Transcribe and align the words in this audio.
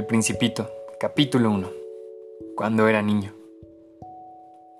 El 0.00 0.06
Principito, 0.06 0.66
capítulo 0.98 1.50
1. 1.50 1.68
Cuando 2.56 2.88
era 2.88 3.02
niño. 3.02 3.34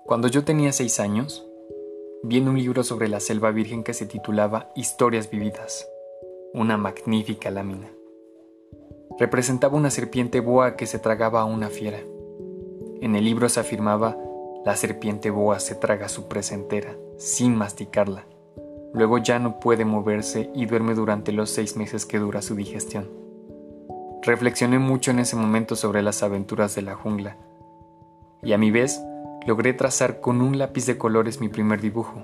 Cuando 0.03 0.27
yo 0.27 0.43
tenía 0.43 0.71
seis 0.71 0.99
años, 0.99 1.45
vi 2.23 2.39
en 2.39 2.49
un 2.49 2.57
libro 2.57 2.83
sobre 2.83 3.07
la 3.07 3.19
selva 3.19 3.51
virgen 3.51 3.83
que 3.83 3.93
se 3.93 4.07
titulaba 4.07 4.71
Historias 4.75 5.29
vividas, 5.29 5.87
una 6.55 6.75
magnífica 6.75 7.51
lámina. 7.51 7.91
Representaba 9.19 9.77
una 9.77 9.91
serpiente 9.91 10.39
boa 10.39 10.75
que 10.75 10.87
se 10.87 10.97
tragaba 10.97 11.41
a 11.41 11.45
una 11.45 11.69
fiera. 11.69 11.99
En 12.99 13.15
el 13.15 13.23
libro 13.23 13.47
se 13.47 13.59
afirmaba, 13.59 14.17
la 14.65 14.75
serpiente 14.75 15.29
boa 15.29 15.59
se 15.59 15.75
traga 15.75 16.09
su 16.09 16.27
presa 16.27 16.55
entera, 16.55 16.97
sin 17.17 17.55
masticarla. 17.55 18.25
Luego 18.91 19.19
ya 19.19 19.37
no 19.37 19.59
puede 19.59 19.85
moverse 19.85 20.49
y 20.55 20.65
duerme 20.65 20.95
durante 20.95 21.31
los 21.31 21.51
seis 21.51 21.77
meses 21.77 22.07
que 22.07 22.17
dura 22.17 22.41
su 22.41 22.55
digestión. 22.55 23.20
Reflexioné 24.23 24.77
mucho 24.77 25.09
en 25.09 25.17
ese 25.17 25.35
momento 25.35 25.75
sobre 25.75 26.03
las 26.03 26.21
aventuras 26.21 26.75
de 26.75 26.83
la 26.83 26.93
jungla, 26.93 27.37
y 28.43 28.53
a 28.53 28.59
mi 28.59 28.69
vez 28.69 29.01
logré 29.47 29.73
trazar 29.73 30.19
con 30.19 30.41
un 30.41 30.59
lápiz 30.59 30.85
de 30.85 30.99
colores 30.99 31.41
mi 31.41 31.49
primer 31.49 31.81
dibujo. 31.81 32.21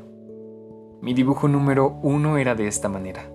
Mi 1.02 1.16
dibujo 1.16 1.48
número 1.48 1.98
uno 2.04 2.38
era 2.38 2.54
de 2.54 2.68
esta 2.68 2.88
manera. 2.88 3.28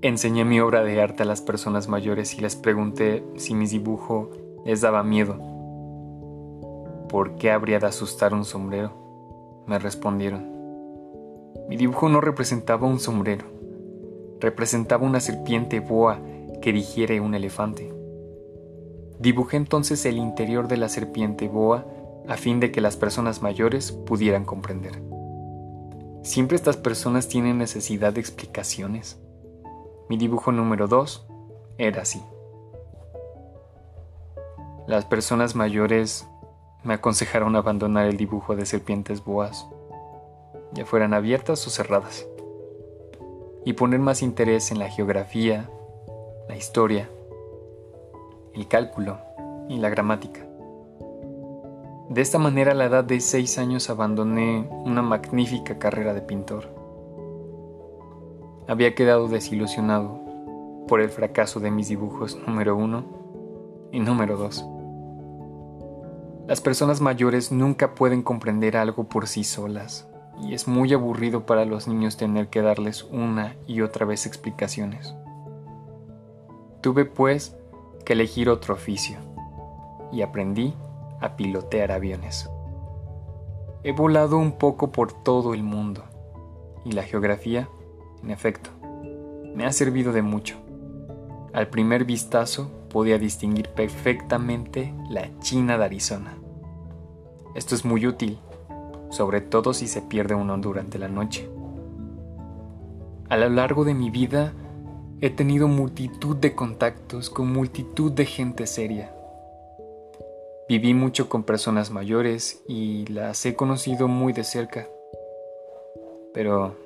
Enseñé 0.00 0.44
mi 0.44 0.60
obra 0.60 0.84
de 0.84 1.02
arte 1.02 1.24
a 1.24 1.26
las 1.26 1.40
personas 1.42 1.88
mayores 1.88 2.32
y 2.38 2.42
les 2.42 2.54
pregunté 2.54 3.24
si 3.34 3.54
mi 3.54 3.66
dibujo 3.66 4.30
les 4.64 4.80
daba 4.80 5.02
miedo. 5.02 5.36
¿Por 7.08 7.34
qué 7.34 7.50
habría 7.50 7.80
de 7.80 7.86
asustar 7.88 8.34
un 8.34 8.44
sombrero? 8.44 8.92
Me 9.66 9.80
respondieron. 9.80 10.46
Mi 11.68 11.76
dibujo 11.76 12.08
no 12.08 12.20
representaba 12.20 12.86
un 12.86 13.00
sombrero 13.00 13.57
representaba 14.40 15.06
una 15.06 15.20
serpiente 15.20 15.80
boa 15.80 16.20
que 16.60 16.72
digiere 16.72 17.20
un 17.20 17.34
elefante. 17.34 17.92
Dibujé 19.18 19.56
entonces 19.56 20.04
el 20.06 20.16
interior 20.16 20.68
de 20.68 20.76
la 20.76 20.88
serpiente 20.88 21.48
boa 21.48 21.86
a 22.28 22.36
fin 22.36 22.60
de 22.60 22.70
que 22.70 22.80
las 22.80 22.96
personas 22.96 23.42
mayores 23.42 23.90
pudieran 23.92 24.44
comprender. 24.44 25.02
Siempre 26.22 26.56
estas 26.56 26.76
personas 26.76 27.28
tienen 27.28 27.58
necesidad 27.58 28.12
de 28.12 28.20
explicaciones. 28.20 29.18
Mi 30.08 30.16
dibujo 30.16 30.52
número 30.52 30.86
2 30.88 31.26
era 31.78 32.02
así. 32.02 32.22
Las 34.86 35.04
personas 35.04 35.54
mayores 35.54 36.26
me 36.84 36.94
aconsejaron 36.94 37.56
abandonar 37.56 38.06
el 38.06 38.16
dibujo 38.16 38.56
de 38.56 38.66
serpientes 38.66 39.24
boas, 39.24 39.68
ya 40.72 40.86
fueran 40.86 41.12
abiertas 41.12 41.66
o 41.66 41.70
cerradas 41.70 42.26
y 43.68 43.74
poner 43.74 44.00
más 44.00 44.22
interés 44.22 44.72
en 44.72 44.78
la 44.78 44.88
geografía, 44.88 45.68
la 46.48 46.56
historia, 46.56 47.10
el 48.54 48.66
cálculo 48.66 49.18
y 49.68 49.76
la 49.76 49.90
gramática. 49.90 50.40
De 52.08 52.22
esta 52.22 52.38
manera 52.38 52.72
a 52.72 52.74
la 52.74 52.86
edad 52.86 53.04
de 53.04 53.20
seis 53.20 53.58
años 53.58 53.90
abandoné 53.90 54.66
una 54.70 55.02
magnífica 55.02 55.78
carrera 55.78 56.14
de 56.14 56.22
pintor. 56.22 56.70
Había 58.68 58.94
quedado 58.94 59.28
desilusionado 59.28 60.18
por 60.88 61.02
el 61.02 61.10
fracaso 61.10 61.60
de 61.60 61.70
mis 61.70 61.88
dibujos 61.88 62.38
número 62.46 62.74
uno 62.74 63.04
y 63.92 64.00
número 64.00 64.38
dos. 64.38 64.64
Las 66.46 66.62
personas 66.62 67.02
mayores 67.02 67.52
nunca 67.52 67.94
pueden 67.94 68.22
comprender 68.22 68.78
algo 68.78 69.10
por 69.10 69.26
sí 69.26 69.44
solas 69.44 70.07
y 70.42 70.54
es 70.54 70.68
muy 70.68 70.92
aburrido 70.92 71.46
para 71.46 71.64
los 71.64 71.88
niños 71.88 72.16
tener 72.16 72.48
que 72.48 72.62
darles 72.62 73.04
una 73.04 73.56
y 73.66 73.80
otra 73.80 74.06
vez 74.06 74.26
explicaciones. 74.26 75.14
Tuve 76.80 77.04
pues 77.04 77.56
que 78.04 78.12
elegir 78.12 78.48
otro 78.48 78.74
oficio 78.74 79.18
y 80.12 80.22
aprendí 80.22 80.74
a 81.20 81.36
pilotear 81.36 81.92
aviones. 81.92 82.48
He 83.82 83.92
volado 83.92 84.38
un 84.38 84.52
poco 84.52 84.92
por 84.92 85.12
todo 85.12 85.54
el 85.54 85.62
mundo 85.62 86.04
y 86.84 86.92
la 86.92 87.02
geografía, 87.02 87.68
en 88.22 88.30
efecto, 88.30 88.70
me 89.54 89.66
ha 89.66 89.72
servido 89.72 90.12
de 90.12 90.22
mucho. 90.22 90.56
Al 91.52 91.68
primer 91.68 92.04
vistazo 92.04 92.70
podía 92.90 93.18
distinguir 93.18 93.68
perfectamente 93.70 94.94
la 95.10 95.28
China 95.40 95.78
de 95.78 95.84
Arizona. 95.84 96.36
Esto 97.54 97.74
es 97.74 97.84
muy 97.84 98.06
útil 98.06 98.38
sobre 99.10 99.40
todo 99.40 99.72
si 99.74 99.88
se 99.88 100.02
pierde 100.02 100.34
uno 100.34 100.58
durante 100.58 100.98
la 100.98 101.08
noche. 101.08 101.48
A 103.28 103.36
lo 103.36 103.48
largo 103.48 103.84
de 103.84 103.94
mi 103.94 104.10
vida 104.10 104.54
he 105.20 105.30
tenido 105.30 105.68
multitud 105.68 106.36
de 106.36 106.54
contactos 106.54 107.28
con 107.28 107.52
multitud 107.52 108.12
de 108.12 108.24
gente 108.24 108.66
seria. 108.66 109.12
Viví 110.68 110.94
mucho 110.94 111.28
con 111.28 111.44
personas 111.44 111.90
mayores 111.90 112.62
y 112.68 113.06
las 113.06 113.44
he 113.46 113.54
conocido 113.54 114.06
muy 114.06 114.32
de 114.32 114.44
cerca, 114.44 114.86
pero 116.32 116.76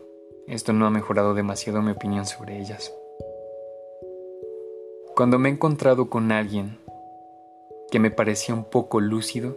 esto 0.47 0.72
no 0.72 0.87
ha 0.87 0.91
mejorado 0.91 1.34
demasiado 1.34 1.83
mi 1.83 1.93
opinión 1.93 2.27
sobre 2.27 2.59
ellas. 2.59 2.93
Cuando 5.15 5.39
me 5.39 5.49
he 5.49 5.53
encontrado 5.53 6.09
con 6.09 6.33
alguien 6.33 6.78
que 7.91 7.99
me 7.99 8.10
parecía 8.10 8.54
un 8.54 8.65
poco 8.65 9.00
lúcido, 9.00 9.56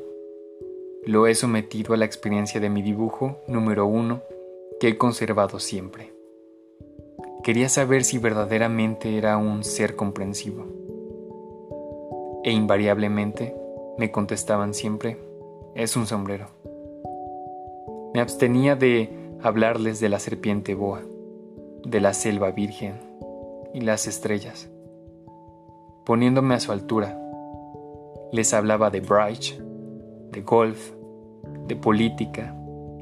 lo 1.06 1.28
he 1.28 1.36
sometido 1.36 1.94
a 1.94 1.98
la 1.98 2.06
experiencia 2.06 2.60
de 2.60 2.70
mi 2.70 2.82
dibujo 2.82 3.38
número 3.48 3.86
uno 3.86 4.22
que 4.80 4.88
he 4.88 4.98
conservado 4.98 5.60
siempre. 5.60 6.14
Quería 7.44 7.70
saber 7.70 8.04
si 8.04 8.18
verdaderamente 8.18 9.18
era 9.18 9.38
un 9.38 9.64
ser 9.64 9.96
comprensivo. 9.96 10.66
E 12.44 12.52
invariablemente 12.52 13.56
me 14.00 14.12
contestaban 14.12 14.74
siempre, 14.74 15.18
es 15.76 15.96
un 15.96 16.08
sombrero. 16.08 16.48
Me 18.16 18.20
abstenía 18.20 18.76
de 18.76 19.10
hablarles 19.44 20.00
de 20.00 20.10
la 20.10 20.18
serpiente 20.18 20.74
boa, 20.74 21.02
de 21.84 22.02
la 22.02 22.14
selva 22.14 22.50
virgen 22.50 22.96
y 23.76 23.82
las 23.82 24.08
estrellas. 24.08 24.70
Poniéndome 26.04 26.56
a 26.56 26.60
su 26.60 26.72
altura, 26.72 27.20
les 28.32 28.54
hablaba 28.56 28.90
de 28.90 29.02
Bright, 29.02 29.60
de 30.32 30.42
golf, 30.42 30.95
de 31.68 31.76
política 31.76 32.56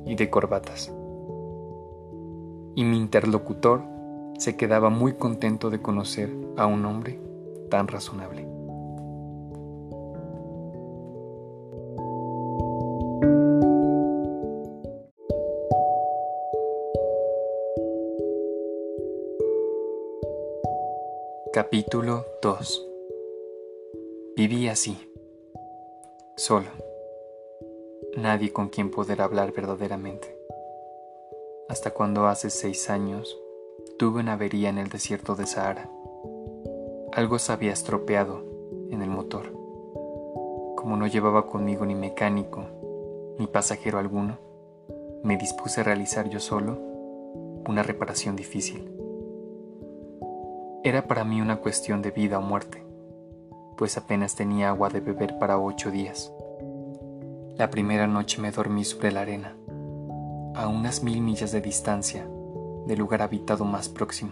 y 0.06 0.16
de 0.16 0.30
corbatas. 0.30 0.94
Y 2.76 2.84
mi 2.84 2.98
interlocutor 2.98 3.84
se 4.38 4.58
quedaba 4.58 4.90
muy 4.90 5.14
contento 5.14 5.70
de 5.70 5.82
conocer 5.82 6.30
a 6.58 6.66
un 6.66 6.86
hombre 6.86 7.20
tan 7.70 7.88
razonable. 7.88 8.48
Capítulo 21.54 22.26
2 22.42 22.88
Viví 24.36 24.68
así, 24.68 24.98
solo 26.36 26.83
nadie 28.18 28.52
con 28.54 28.70
quien 28.70 28.92
poder 28.92 29.22
hablar 29.22 29.52
verdaderamente. 29.54 30.38
Hasta 31.70 31.92
cuando 31.92 32.28
hace 32.28 32.50
seis 32.50 32.90
años 32.90 33.40
tuve 33.98 34.20
una 34.20 34.34
avería 34.34 34.70
en 34.70 34.78
el 34.78 34.90
desierto 34.90 35.36
de 35.36 35.48
Sahara. 35.48 35.90
Algo 37.14 37.40
se 37.40 37.52
había 37.52 37.72
estropeado 37.72 38.44
en 38.90 39.02
el 39.02 39.10
motor. 39.10 39.52
Como 40.76 40.98
no 40.98 41.08
llevaba 41.08 41.48
conmigo 41.48 41.86
ni 41.86 41.96
mecánico 41.96 42.66
ni 43.40 43.48
pasajero 43.48 43.98
alguno, 43.98 44.38
me 45.24 45.38
dispuse 45.38 45.82
a 45.82 45.84
realizar 45.84 46.30
yo 46.30 46.40
solo 46.40 46.78
una 47.68 47.82
reparación 47.82 48.36
difícil. 48.36 48.92
Era 50.84 51.08
para 51.08 51.24
mí 51.24 51.42
una 51.42 51.58
cuestión 51.58 52.02
de 52.02 52.12
vida 52.12 52.40
o 52.40 52.42
muerte, 52.42 52.84
pues 53.78 53.98
apenas 53.98 54.36
tenía 54.36 54.70
agua 54.70 54.90
de 54.90 55.00
beber 55.00 55.40
para 55.40 55.58
ocho 55.58 55.90
días. 55.90 56.33
La 57.56 57.70
primera 57.70 58.08
noche 58.08 58.42
me 58.42 58.50
dormí 58.50 58.84
sobre 58.84 59.12
la 59.12 59.22
arena, 59.22 59.56
a 60.56 60.68
unas 60.68 61.04
mil 61.04 61.22
millas 61.22 61.52
de 61.52 61.62
distancia 61.62 62.28
del 62.88 62.98
lugar 62.98 63.22
habitado 63.22 63.64
más 63.64 63.90
próximo. 63.90 64.32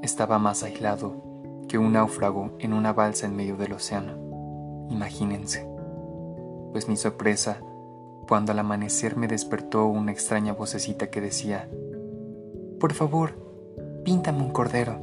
Estaba 0.00 0.38
más 0.38 0.62
aislado 0.62 1.64
que 1.68 1.78
un 1.78 1.94
náufrago 1.94 2.52
en 2.60 2.74
una 2.74 2.92
balsa 2.92 3.26
en 3.26 3.34
medio 3.34 3.56
del 3.56 3.72
océano. 3.72 4.86
Imagínense. 4.88 5.68
Pues 6.70 6.88
mi 6.88 6.96
sorpresa 6.96 7.60
cuando 8.28 8.52
al 8.52 8.60
amanecer 8.60 9.16
me 9.16 9.26
despertó 9.26 9.86
una 9.86 10.12
extraña 10.12 10.52
vocecita 10.52 11.10
que 11.10 11.20
decía, 11.20 11.68
Por 12.78 12.92
favor, 12.92 13.32
píntame 14.04 14.42
un 14.42 14.52
cordero. 14.52 15.00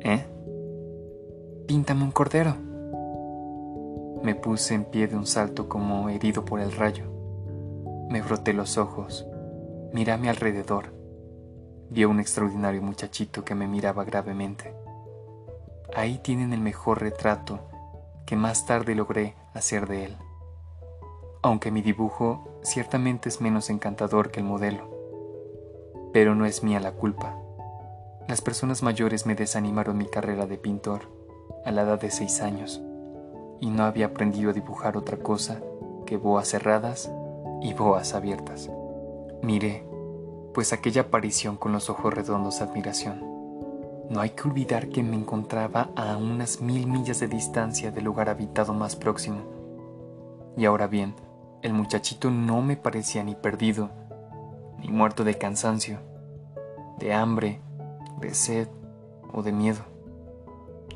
¿Eh? 0.00 0.22
Píntame 1.66 2.04
un 2.04 2.10
cordero. 2.10 2.71
Me 4.22 4.36
puse 4.36 4.74
en 4.74 4.84
pie 4.84 5.08
de 5.08 5.16
un 5.16 5.26
salto 5.26 5.68
como 5.68 6.08
herido 6.08 6.44
por 6.44 6.60
el 6.60 6.70
rayo. 6.70 7.06
Me 8.08 8.22
froté 8.22 8.52
los 8.52 8.78
ojos, 8.78 9.26
miré 9.92 10.12
a 10.12 10.16
mi 10.16 10.28
alrededor. 10.28 10.94
Vi 11.90 12.04
a 12.04 12.08
un 12.08 12.20
extraordinario 12.20 12.80
muchachito 12.82 13.44
que 13.44 13.56
me 13.56 13.66
miraba 13.66 14.04
gravemente. 14.04 14.76
ahí 15.96 16.18
tienen 16.18 16.52
el 16.52 16.60
mejor 16.60 17.00
retrato 17.00 17.68
que 18.24 18.36
más 18.36 18.64
tarde 18.64 18.94
logré 18.94 19.34
hacer 19.54 19.88
de 19.88 20.04
él. 20.04 20.16
Aunque 21.42 21.72
mi 21.72 21.82
dibujo 21.82 22.60
ciertamente 22.62 23.28
es 23.28 23.40
menos 23.40 23.70
encantador 23.70 24.30
que 24.30 24.38
el 24.38 24.46
modelo. 24.46 24.88
Pero 26.12 26.36
no 26.36 26.46
es 26.46 26.62
mía 26.62 26.78
la 26.78 26.92
culpa. 26.92 27.36
Las 28.28 28.40
personas 28.40 28.84
mayores 28.84 29.26
me 29.26 29.34
desanimaron 29.34 29.98
mi 29.98 30.06
carrera 30.06 30.46
de 30.46 30.58
pintor 30.58 31.10
a 31.64 31.72
la 31.72 31.82
edad 31.82 32.00
de 32.00 32.12
seis 32.12 32.40
años 32.40 32.80
y 33.62 33.70
no 33.70 33.84
había 33.84 34.06
aprendido 34.06 34.50
a 34.50 34.52
dibujar 34.52 34.96
otra 34.96 35.18
cosa 35.18 35.62
que 36.04 36.16
boas 36.16 36.48
cerradas 36.48 37.10
y 37.62 37.72
boas 37.74 38.12
abiertas. 38.12 38.68
Miré, 39.40 39.86
pues 40.52 40.72
aquella 40.72 41.02
aparición 41.02 41.56
con 41.56 41.70
los 41.70 41.88
ojos 41.88 42.12
redondos 42.12 42.58
de 42.58 42.64
admiración. 42.64 43.24
No 44.10 44.20
hay 44.20 44.30
que 44.30 44.48
olvidar 44.48 44.88
que 44.88 45.04
me 45.04 45.14
encontraba 45.14 45.90
a 45.94 46.16
unas 46.16 46.60
mil 46.60 46.88
millas 46.88 47.20
de 47.20 47.28
distancia 47.28 47.92
del 47.92 48.04
lugar 48.04 48.28
habitado 48.28 48.74
más 48.74 48.96
próximo. 48.96 49.42
Y 50.56 50.64
ahora 50.64 50.88
bien, 50.88 51.14
el 51.62 51.72
muchachito 51.72 52.32
no 52.32 52.62
me 52.62 52.76
parecía 52.76 53.22
ni 53.22 53.36
perdido, 53.36 53.90
ni 54.80 54.88
muerto 54.88 55.22
de 55.22 55.38
cansancio, 55.38 56.00
de 56.98 57.14
hambre, 57.14 57.60
de 58.20 58.34
sed 58.34 58.66
o 59.32 59.44
de 59.44 59.52
miedo. 59.52 59.91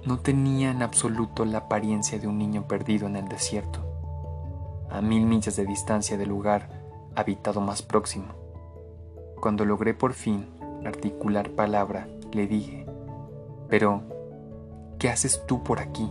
No 0.04 0.18
tenía 0.18 0.70
en 0.70 0.82
absoluto 0.82 1.44
la 1.44 1.58
apariencia 1.58 2.18
de 2.18 2.28
un 2.28 2.38
niño 2.38 2.68
perdido 2.68 3.06
en 3.06 3.16
el 3.16 3.28
desierto, 3.28 3.80
a 4.90 5.00
mil 5.00 5.26
millas 5.26 5.56
de 5.56 5.66
distancia 5.66 6.16
del 6.16 6.28
lugar 6.28 6.68
habitado 7.16 7.60
más 7.60 7.82
próximo. 7.82 8.26
Cuando 9.40 9.64
logré 9.64 9.94
por 9.94 10.12
fin 10.12 10.46
articular 10.84 11.50
palabra, 11.50 12.08
le 12.32 12.46
dije, 12.46 12.86
pero, 13.68 14.02
¿qué 14.98 15.08
haces 15.08 15.42
tú 15.46 15.62
por 15.64 15.80
aquí? 15.80 16.08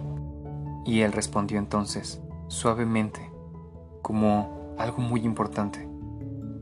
Y 0.86 1.02
él 1.02 1.14
respondió 1.14 1.58
entonces, 1.58 2.22
suavemente, 2.48 3.32
como 4.02 4.76
algo 4.78 5.00
muy 5.02 5.22
importante. 5.22 5.88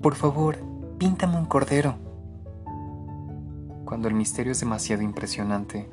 Por 0.01 0.15
favor, 0.15 0.57
píntame 0.97 1.37
un 1.37 1.45
cordero. 1.45 1.95
Cuando 3.85 4.07
el 4.07 4.13
misterio 4.13 4.51
es 4.51 4.59
demasiado 4.59 5.01
impresionante, 5.01 5.89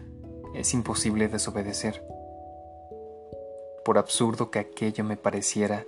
es 0.55 0.75
imposible 0.75 1.29
desobedecer. 1.29 2.05
Por 3.85 3.99
absurdo 3.99 4.51
que 4.51 4.59
aquello 4.59 5.05
me 5.05 5.17
pareciera, 5.17 5.85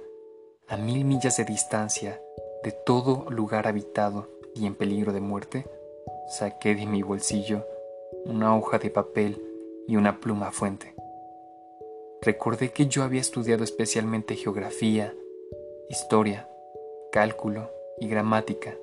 a 0.68 0.76
mil 0.76 1.04
millas 1.04 1.36
de 1.36 1.44
distancia 1.44 2.20
de 2.62 2.72
todo 2.72 3.28
lugar 3.30 3.66
habitado 3.66 4.28
y 4.54 4.66
en 4.66 4.74
peligro 4.74 5.12
de 5.12 5.20
muerte, 5.20 5.66
saqué 6.28 6.74
de 6.74 6.86
mi 6.86 7.02
bolsillo 7.02 7.66
una 8.24 8.56
hoja 8.56 8.78
de 8.78 8.90
papel 8.90 9.42
y 9.86 9.96
una 9.96 10.20
pluma 10.20 10.52
fuente. 10.52 10.94
Recordé 12.22 12.70
que 12.70 12.86
yo 12.86 13.02
había 13.02 13.20
estudiado 13.20 13.64
especialmente 13.64 14.36
geografía, 14.36 15.12
historia, 15.90 16.48
cálculo 17.10 17.68
y 17.98 18.08
gramática, 18.08 18.76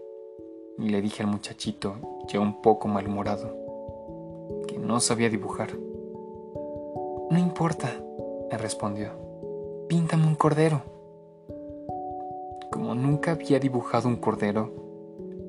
y 0.78 0.90
le 0.90 1.02
dije 1.02 1.24
al 1.24 1.30
muchachito, 1.30 1.96
ya 2.28 2.40
un 2.40 2.62
poco 2.62 2.88
malhumorado, 2.88 3.59
no 4.81 5.00
sabía 5.00 5.30
dibujar. 5.30 5.70
No 7.30 7.38
importa, 7.38 7.92
me 8.52 8.58
respondió, 8.58 9.12
píntame 9.88 10.26
un 10.26 10.36
cordero. 10.36 10.81
Como 12.72 12.96
nunca 12.96 13.31
había 13.31 13.60
dibujado 13.60 14.08
un 14.08 14.16
cordero, 14.16 14.74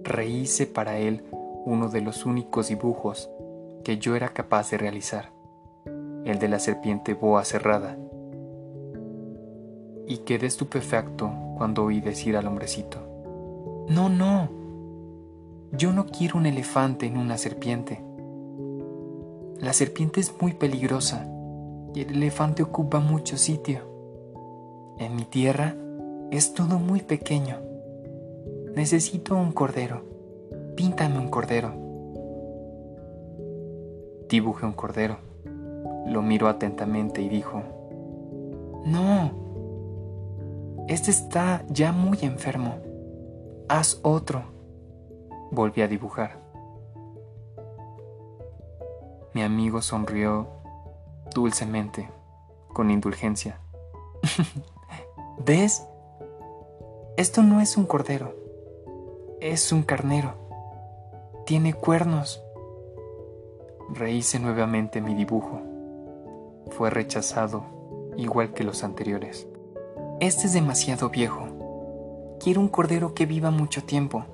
rehice 0.02 0.66
para 0.66 0.98
él 0.98 1.24
uno 1.64 1.88
de 1.88 2.00
los 2.00 2.26
únicos 2.26 2.68
dibujos 2.68 3.30
que 3.84 3.98
yo 3.98 4.16
era 4.16 4.30
capaz 4.30 4.70
de 4.70 4.78
realizar, 4.78 5.30
el 6.24 6.38
de 6.38 6.48
la 6.48 6.58
serpiente 6.58 7.14
boa 7.14 7.44
cerrada. 7.44 7.96
Y 10.06 10.18
quedé 10.18 10.46
estupefacto 10.46 11.30
cuando 11.56 11.84
oí 11.84 12.00
decir 12.00 12.36
al 12.36 12.46
hombrecito, 12.46 12.98
No, 13.88 14.08
no, 14.08 14.48
yo 15.72 15.92
no 15.92 16.06
quiero 16.06 16.36
un 16.38 16.46
elefante 16.46 17.06
en 17.06 17.16
una 17.16 17.38
serpiente. 17.38 18.02
La 19.60 19.74
serpiente 19.74 20.20
es 20.20 20.32
muy 20.40 20.54
peligrosa 20.54 21.26
y 21.94 22.00
el 22.00 22.16
elefante 22.16 22.62
ocupa 22.62 22.98
mucho 22.98 23.36
sitio. 23.36 23.80
En 24.98 25.14
mi 25.14 25.24
tierra 25.24 25.76
es 26.30 26.54
todo 26.54 26.78
muy 26.78 27.02
pequeño. 27.02 27.58
Necesito 28.74 29.36
un 29.36 29.52
cordero. 29.52 30.02
Píntame 30.76 31.18
un 31.18 31.28
cordero. 31.28 31.74
Dibujé 34.30 34.64
un 34.64 34.72
cordero. 34.72 35.18
Lo 36.06 36.22
miró 36.22 36.48
atentamente 36.48 37.20
y 37.20 37.28
dijo, 37.28 37.62
No, 38.86 39.30
este 40.88 41.10
está 41.10 41.66
ya 41.68 41.92
muy 41.92 42.18
enfermo. 42.22 42.76
Haz 43.68 44.00
otro. 44.02 44.42
Volví 45.50 45.82
a 45.82 45.88
dibujar. 45.88 46.39
Mi 49.32 49.42
amigo 49.42 49.80
sonrió 49.80 50.48
dulcemente, 51.32 52.08
con 52.72 52.90
indulgencia. 52.90 53.60
¿Ves? 55.46 55.86
Esto 57.16 57.42
no 57.42 57.60
es 57.60 57.76
un 57.76 57.86
cordero, 57.86 58.34
es 59.40 59.70
un 59.72 59.82
carnero. 59.82 60.34
Tiene 61.46 61.74
cuernos. 61.74 62.42
Rehice 63.90 64.38
nuevamente 64.40 65.00
mi 65.00 65.14
dibujo. 65.14 65.60
Fue 66.70 66.90
rechazado, 66.90 67.64
igual 68.16 68.52
que 68.52 68.64
los 68.64 68.82
anteriores. 68.82 69.46
Este 70.20 70.46
es 70.46 70.52
demasiado 70.52 71.08
viejo. 71.08 72.36
Quiero 72.40 72.60
un 72.60 72.68
cordero 72.68 73.14
que 73.14 73.26
viva 73.26 73.50
mucho 73.50 73.84
tiempo. 73.84 74.24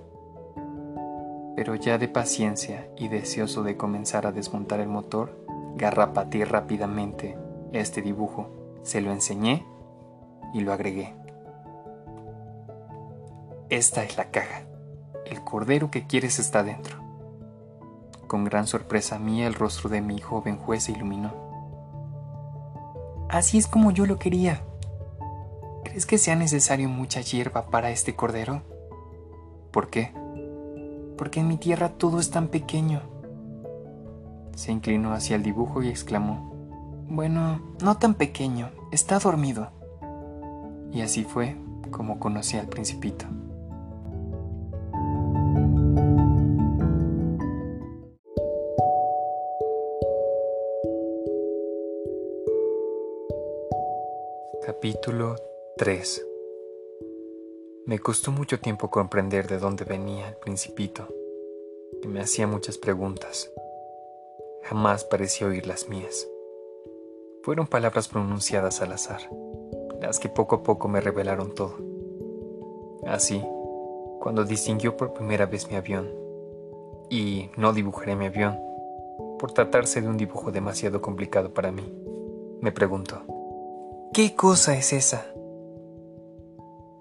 Pero 1.56 1.74
ya 1.74 1.98
de 1.98 2.06
paciencia 2.08 2.88
y 2.96 3.08
deseoso 3.08 3.62
de 3.62 3.76
comenzar 3.76 4.26
a 4.26 4.32
desmontar 4.32 4.78
el 4.78 4.88
motor, 4.88 5.36
garrapateé 5.76 6.44
rápidamente 6.44 7.36
este 7.72 8.02
dibujo, 8.02 8.50
se 8.82 9.00
lo 9.00 9.10
enseñé 9.10 9.66
y 10.52 10.60
lo 10.60 10.72
agregué. 10.72 11.14
Esta 13.68 14.04
es 14.04 14.16
la 14.16 14.30
caja. 14.30 14.62
El 15.24 15.42
cordero 15.42 15.90
que 15.90 16.06
quieres 16.06 16.38
está 16.38 16.62
dentro. 16.62 16.98
Con 18.28 18.44
gran 18.44 18.66
sorpresa 18.66 19.18
mía 19.18 19.46
el 19.46 19.54
rostro 19.54 19.88
de 19.88 20.00
mi 20.00 20.20
joven 20.20 20.56
juez 20.56 20.84
se 20.84 20.92
iluminó. 20.92 21.32
Así 23.28 23.58
es 23.58 23.66
como 23.66 23.90
yo 23.90 24.06
lo 24.06 24.18
quería. 24.18 24.62
¿Crees 25.84 26.06
que 26.06 26.18
sea 26.18 26.36
necesario 26.36 26.88
mucha 26.88 27.20
hierba 27.20 27.66
para 27.66 27.90
este 27.90 28.14
cordero? 28.14 28.62
¿Por 29.72 29.90
qué? 29.90 30.12
Porque 31.16 31.40
en 31.40 31.48
mi 31.48 31.56
tierra 31.56 31.90
todo 31.90 32.20
es 32.20 32.30
tan 32.30 32.48
pequeño. 32.48 33.02
Se 34.54 34.72
inclinó 34.72 35.12
hacia 35.12 35.36
el 35.36 35.42
dibujo 35.42 35.82
y 35.82 35.88
exclamó, 35.88 36.52
Bueno, 37.08 37.60
no 37.82 37.96
tan 37.98 38.14
pequeño, 38.14 38.70
está 38.92 39.18
dormido. 39.18 39.70
Y 40.92 41.00
así 41.00 41.24
fue 41.24 41.56
como 41.90 42.18
conocí 42.18 42.56
al 42.56 42.68
principito. 42.68 43.26
Capítulo 54.64 55.36
3 55.76 56.35
Me 57.86 58.00
costó 58.00 58.32
mucho 58.32 58.58
tiempo 58.58 58.90
comprender 58.90 59.46
de 59.46 59.60
dónde 59.60 59.84
venía 59.84 60.30
el 60.30 60.34
principito, 60.34 61.06
que 62.02 62.08
me 62.08 62.20
hacía 62.20 62.48
muchas 62.48 62.78
preguntas. 62.78 63.48
Jamás 64.64 65.04
pareció 65.04 65.46
oír 65.46 65.68
las 65.68 65.88
mías. 65.88 66.26
Fueron 67.44 67.68
palabras 67.68 68.08
pronunciadas 68.08 68.82
al 68.82 68.90
azar, 68.90 69.20
las 70.00 70.18
que 70.18 70.28
poco 70.28 70.56
a 70.56 70.62
poco 70.64 70.88
me 70.88 71.00
revelaron 71.00 71.54
todo. 71.54 71.76
Así, 73.06 73.40
cuando 74.18 74.44
distinguió 74.44 74.96
por 74.96 75.12
primera 75.12 75.46
vez 75.46 75.70
mi 75.70 75.76
avión, 75.76 76.12
y 77.08 77.50
no 77.56 77.72
dibujaré 77.72 78.16
mi 78.16 78.26
avión, 78.26 78.58
por 79.38 79.52
tratarse 79.52 80.00
de 80.00 80.08
un 80.08 80.16
dibujo 80.16 80.50
demasiado 80.50 81.00
complicado 81.00 81.54
para 81.54 81.70
mí, 81.70 81.84
me 82.60 82.72
preguntó, 82.72 83.22
¿Qué 84.12 84.34
cosa 84.34 84.76
es 84.76 84.92
esa? 84.92 85.35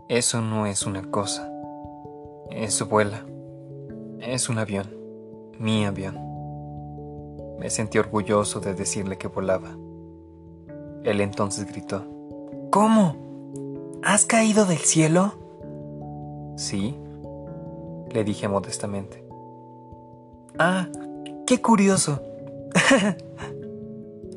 Eso 0.08 0.40
no 0.40 0.68
es 0.68 0.86
una 0.86 1.02
cosa. 1.10 1.52
Eso 2.52 2.86
vuela. 2.86 3.26
Es 4.20 4.50
un 4.50 4.60
avión. 4.60 4.86
Mi 5.58 5.84
avión. 5.84 6.20
Me 7.58 7.72
sentí 7.72 7.98
orgulloso 7.98 8.60
de 8.60 8.76
decirle 8.76 9.18
que 9.18 9.28
volaba. 9.28 9.76
Él 11.04 11.22
entonces 11.22 11.66
gritó. 11.66 12.06
¿Cómo? 12.70 13.16
¿Has 14.04 14.26
caído 14.26 14.68
del 14.68 14.78
cielo? 14.78 15.34
Sí, 16.56 16.96
le 18.12 18.24
dije 18.24 18.48
modestamente. 18.48 19.26
Ah, 20.60 20.88
qué 21.48 21.64
curioso. 21.64 22.22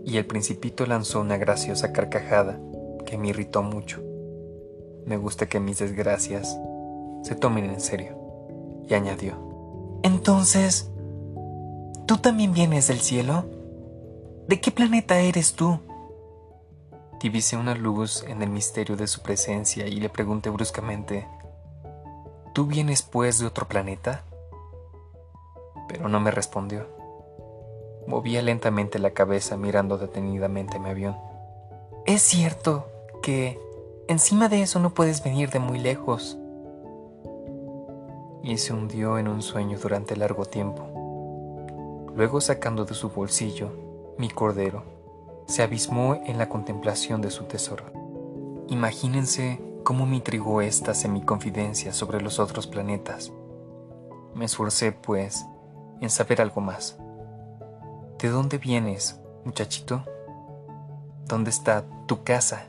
y 0.06 0.16
el 0.16 0.24
principito 0.24 0.86
lanzó 0.86 1.20
una 1.20 1.36
graciosa 1.36 1.92
carcajada 1.92 2.58
que 3.04 3.18
me 3.18 3.28
irritó 3.28 3.62
mucho. 3.62 4.07
Me 5.08 5.16
gusta 5.16 5.46
que 5.46 5.58
mis 5.58 5.78
desgracias 5.78 6.58
se 7.22 7.34
tomen 7.34 7.64
en 7.64 7.80
serio. 7.80 8.14
Y 8.86 8.92
añadió, 8.92 9.38
Entonces, 10.02 10.90
¿tú 12.06 12.18
también 12.18 12.52
vienes 12.52 12.88
del 12.88 13.00
cielo? 13.00 13.46
¿De 14.48 14.60
qué 14.60 14.70
planeta 14.70 15.18
eres 15.20 15.54
tú? 15.54 15.80
Divisé 17.20 17.56
una 17.56 17.74
luz 17.74 18.22
en 18.28 18.42
el 18.42 18.50
misterio 18.50 18.96
de 18.96 19.06
su 19.06 19.22
presencia 19.22 19.86
y 19.86 19.98
le 19.98 20.10
pregunté 20.10 20.50
bruscamente, 20.50 21.26
¿Tú 22.52 22.66
vienes 22.66 23.00
pues 23.00 23.38
de 23.38 23.46
otro 23.46 23.66
planeta? 23.66 24.24
Pero 25.88 26.10
no 26.10 26.20
me 26.20 26.30
respondió. 26.30 26.86
Movía 28.06 28.42
lentamente 28.42 28.98
la 28.98 29.12
cabeza 29.12 29.56
mirando 29.56 29.96
detenidamente 29.96 30.78
mi 30.78 30.90
avión. 30.90 31.16
Es 32.04 32.20
cierto 32.20 32.88
que 33.22 33.58
encima 34.08 34.48
de 34.48 34.62
eso 34.62 34.80
no 34.80 34.94
puedes 34.94 35.22
venir 35.22 35.50
de 35.50 35.60
muy 35.60 35.78
lejos. 35.78 36.38
Y 38.42 38.56
se 38.56 38.72
hundió 38.72 39.18
en 39.18 39.28
un 39.28 39.42
sueño 39.42 39.78
durante 39.78 40.16
largo 40.16 40.46
tiempo. 40.46 42.08
Luego 42.16 42.40
sacando 42.40 42.84
de 42.84 42.94
su 42.94 43.10
bolsillo 43.10 43.70
mi 44.18 44.28
cordero, 44.28 44.82
se 45.46 45.62
abismó 45.62 46.20
en 46.26 46.38
la 46.38 46.48
contemplación 46.48 47.20
de 47.20 47.30
su 47.30 47.44
tesoro. 47.44 47.84
Imagínense 48.68 49.60
cómo 49.84 50.06
me 50.06 50.16
intrigó 50.16 50.60
esta 50.60 50.94
semiconfidencia 50.94 51.92
sobre 51.92 52.20
los 52.20 52.40
otros 52.40 52.66
planetas. 52.66 53.32
Me 54.34 54.46
esforcé, 54.46 54.92
pues, 54.92 55.46
en 56.00 56.10
saber 56.10 56.40
algo 56.40 56.60
más. 56.60 56.98
¿De 58.18 58.28
dónde 58.28 58.58
vienes, 58.58 59.20
muchachito? 59.44 60.02
¿Dónde 61.26 61.50
está 61.50 61.84
tu 62.06 62.24
casa? 62.24 62.66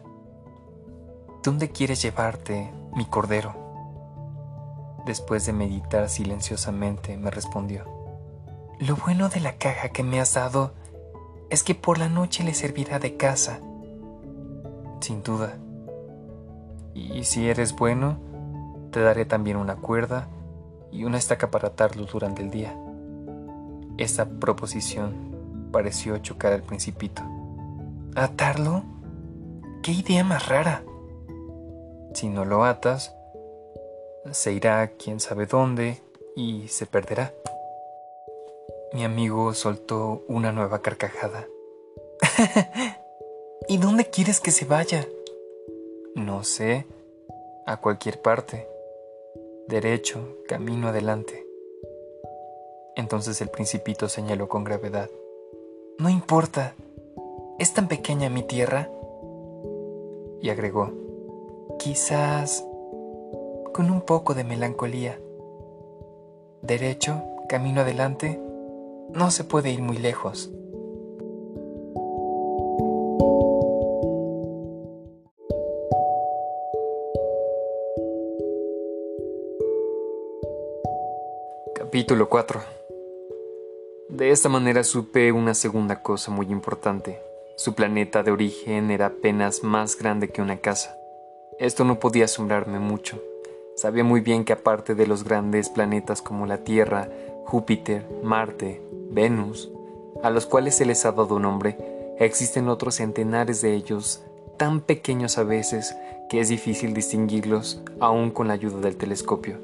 ¿Dónde 1.42 1.70
quieres 1.70 2.02
llevarte, 2.02 2.70
mi 2.94 3.06
cordero? 3.06 3.56
Después 5.06 5.46
de 5.46 5.54
meditar 5.54 6.10
silenciosamente, 6.10 7.16
me 7.16 7.32
respondió. 7.32 7.86
Lo 8.80 8.98
bueno 8.98 9.30
de 9.30 9.40
la 9.40 9.54
caja 9.54 9.90
que 9.90 10.04
me 10.04 10.20
has 10.20 10.34
dado 10.34 10.74
es 11.50 11.64
que 11.64 11.76
por 11.76 11.98
la 11.98 12.10
noche 12.10 12.44
le 12.44 12.54
servirá 12.54 13.00
de 13.00 13.16
casa. 13.16 13.62
Sin 15.00 15.24
duda. 15.24 15.58
Y 16.94 17.24
si 17.24 17.48
eres 17.48 17.74
bueno, 17.74 18.20
te 18.92 19.00
daré 19.00 19.24
también 19.24 19.56
una 19.56 19.78
cuerda 19.78 20.28
y 20.92 21.06
una 21.06 21.18
estaca 21.18 21.50
para 21.52 21.70
atarlo 21.70 22.06
durante 22.06 22.42
el 22.42 22.52
día. 22.52 22.76
Esta 23.98 24.28
proposición 24.28 25.70
pareció 25.72 26.18
chocar 26.18 26.52
al 26.52 26.64
principito. 26.64 27.24
¿Atarlo? 28.16 28.84
¡Qué 29.82 29.94
idea 29.94 30.26
más 30.26 30.50
rara! 30.50 30.84
Si 32.14 32.28
no 32.28 32.46
lo 32.46 32.64
atas, 32.64 33.16
se 34.32 34.54
irá 34.54 34.92
quién 34.98 35.20
sabe 35.20 35.46
dónde 35.46 36.02
y 36.36 36.68
se 36.68 36.86
perderá. 36.86 37.34
Mi 38.94 39.04
amigo 39.04 39.54
soltó 39.54 40.24
una 40.28 40.52
nueva 40.52 40.82
carcajada. 40.82 41.48
¿Y 43.68 43.78
dónde 43.78 44.06
quieres 44.06 44.40
que 44.40 44.52
se 44.52 44.66
vaya? 44.66 45.08
No 46.16 46.44
sé, 46.44 46.86
a 47.66 47.78
cualquier 47.78 48.22
parte. 48.22 48.68
Derecho, 49.68 50.38
camino 50.48 50.88
adelante. 50.88 51.46
Entonces 52.96 53.40
el 53.42 53.50
principito 53.50 54.10
señaló 54.10 54.50
con 54.50 54.64
gravedad. 54.64 55.10
No 56.00 56.10
importa. 56.10 56.74
¿Es 57.60 57.74
tan 57.74 57.88
pequeña 57.88 58.30
mi 58.30 58.44
tierra? 58.44 58.90
Y 60.42 60.50
agregó, 60.50 60.92
quizás 61.80 62.64
con 63.74 63.90
un 63.90 64.02
poco 64.02 64.36
de 64.36 64.44
melancolía. 64.44 65.20
Derecho, 66.62 67.24
camino 67.48 67.82
adelante, 67.82 68.40
no 69.10 69.32
se 69.32 69.44
puede 69.44 69.72
ir 69.72 69.82
muy 69.82 69.98
lejos. 69.98 70.52
Capítulo 81.74 82.30
4 82.30 82.80
de 84.10 84.32
esta 84.32 84.50
manera 84.50 84.84
supe 84.84 85.32
una 85.32 85.54
segunda 85.54 86.02
cosa 86.02 86.30
muy 86.30 86.48
importante. 86.48 87.22
Su 87.56 87.74
planeta 87.74 88.22
de 88.22 88.32
origen 88.32 88.92
era 88.92 89.06
apenas 89.06 89.64
más 89.64 89.98
grande 89.98 90.30
que 90.30 90.42
una 90.42 90.58
casa. 90.58 90.99
Esto 91.60 91.84
no 91.84 92.00
podía 92.00 92.24
asombrarme 92.24 92.80
mucho. 92.80 93.22
Sabía 93.76 94.06
muy 94.06 94.22
bien 94.22 94.46
que 94.46 94.54
aparte 94.54 94.96
de 94.96 95.06
los 95.06 95.26
grandes 95.26 95.68
planetas 95.68 96.22
como 96.22 96.46
la 96.46 96.64
Tierra, 96.64 97.10
Júpiter, 97.46 98.08
Marte, 98.24 98.82
Venus, 99.12 99.70
a 100.24 100.30
los 100.30 100.46
cuales 100.46 100.76
se 100.76 100.86
les 100.86 101.06
ha 101.06 101.12
dado 101.12 101.38
nombre, 101.38 102.16
existen 102.18 102.70
otros 102.70 102.96
centenares 102.96 103.62
de 103.62 103.74
ellos, 103.76 104.24
tan 104.56 104.80
pequeños 104.80 105.38
a 105.38 105.44
veces 105.44 105.98
que 106.30 106.40
es 106.40 106.48
difícil 106.48 106.94
distinguirlos 106.94 107.82
aún 108.00 108.32
con 108.32 108.48
la 108.48 108.54
ayuda 108.54 108.80
del 108.80 108.96
telescopio. 108.96 109.58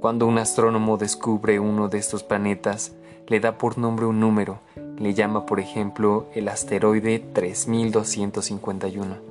Cuando 0.00 0.26
un 0.26 0.36
astrónomo 0.36 0.98
descubre 0.98 1.58
uno 1.58 1.88
de 1.88 1.96
estos 1.96 2.22
planetas, 2.22 2.92
le 3.28 3.40
da 3.40 3.56
por 3.56 3.78
nombre 3.78 4.04
un 4.04 4.20
número, 4.20 4.58
le 4.98 5.14
llama 5.14 5.46
por 5.46 5.58
ejemplo 5.58 6.26
el 6.34 6.48
asteroide 6.48 7.18
3251. 7.32 9.29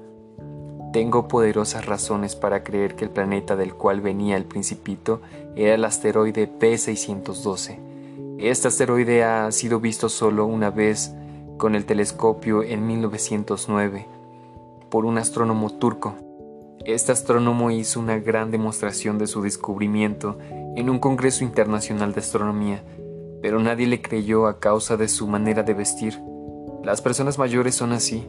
Tengo 0.93 1.27
poderosas 1.27 1.86
razones 1.86 2.36
para 2.36 2.63
creer 2.63 2.96
que 2.96 3.05
el 3.05 3.12
planeta 3.12 3.55
del 3.55 3.74
cual 3.74 4.01
venía 4.01 4.38
el 4.38 4.46
principito 4.46 5.22
era 5.55 5.75
el 5.75 5.86
asteroide 5.86 6.50
P612. 6.50 7.79
Este 8.39 8.67
asteroide 8.67 9.24
ha 9.24 9.51
sido 9.51 9.79
visto 9.79 10.10
solo 10.10 10.46
una 10.46 10.69
vez 10.69 11.13
con 11.58 11.75
el 11.75 11.86
telescopio 11.86 12.63
en 12.63 12.88
1909 12.88 14.08
por 14.89 15.05
un 15.05 15.17
astrónomo 15.17 15.69
turco. 15.72 16.15
Este 16.86 17.12
astrónomo 17.12 17.69
hizo 17.69 18.00
una 18.00 18.17
gran 18.17 18.50
demostración 18.50 19.17
de 19.17 19.27
su 19.27 19.41
descubrimiento 19.41 20.38
en 20.75 20.89
un 20.89 21.00
Congreso 21.00 21.43
Internacional 21.43 22.13
de 22.13 22.22
Astronomía 22.22 22.84
pero 23.41 23.60
nadie 23.60 23.88
le 23.88 24.01
creyó 24.01 24.48
a 24.48 24.60
causa 24.60 24.98
de 24.98 25.08
su 25.08 25.27
manera 25.27 25.63
de 25.63 25.74
vestir. 25.74 26.19
Las 26.84 27.01
personas 27.01 27.38
mayores 27.38 27.75
son 27.75 27.91
así. 27.93 28.27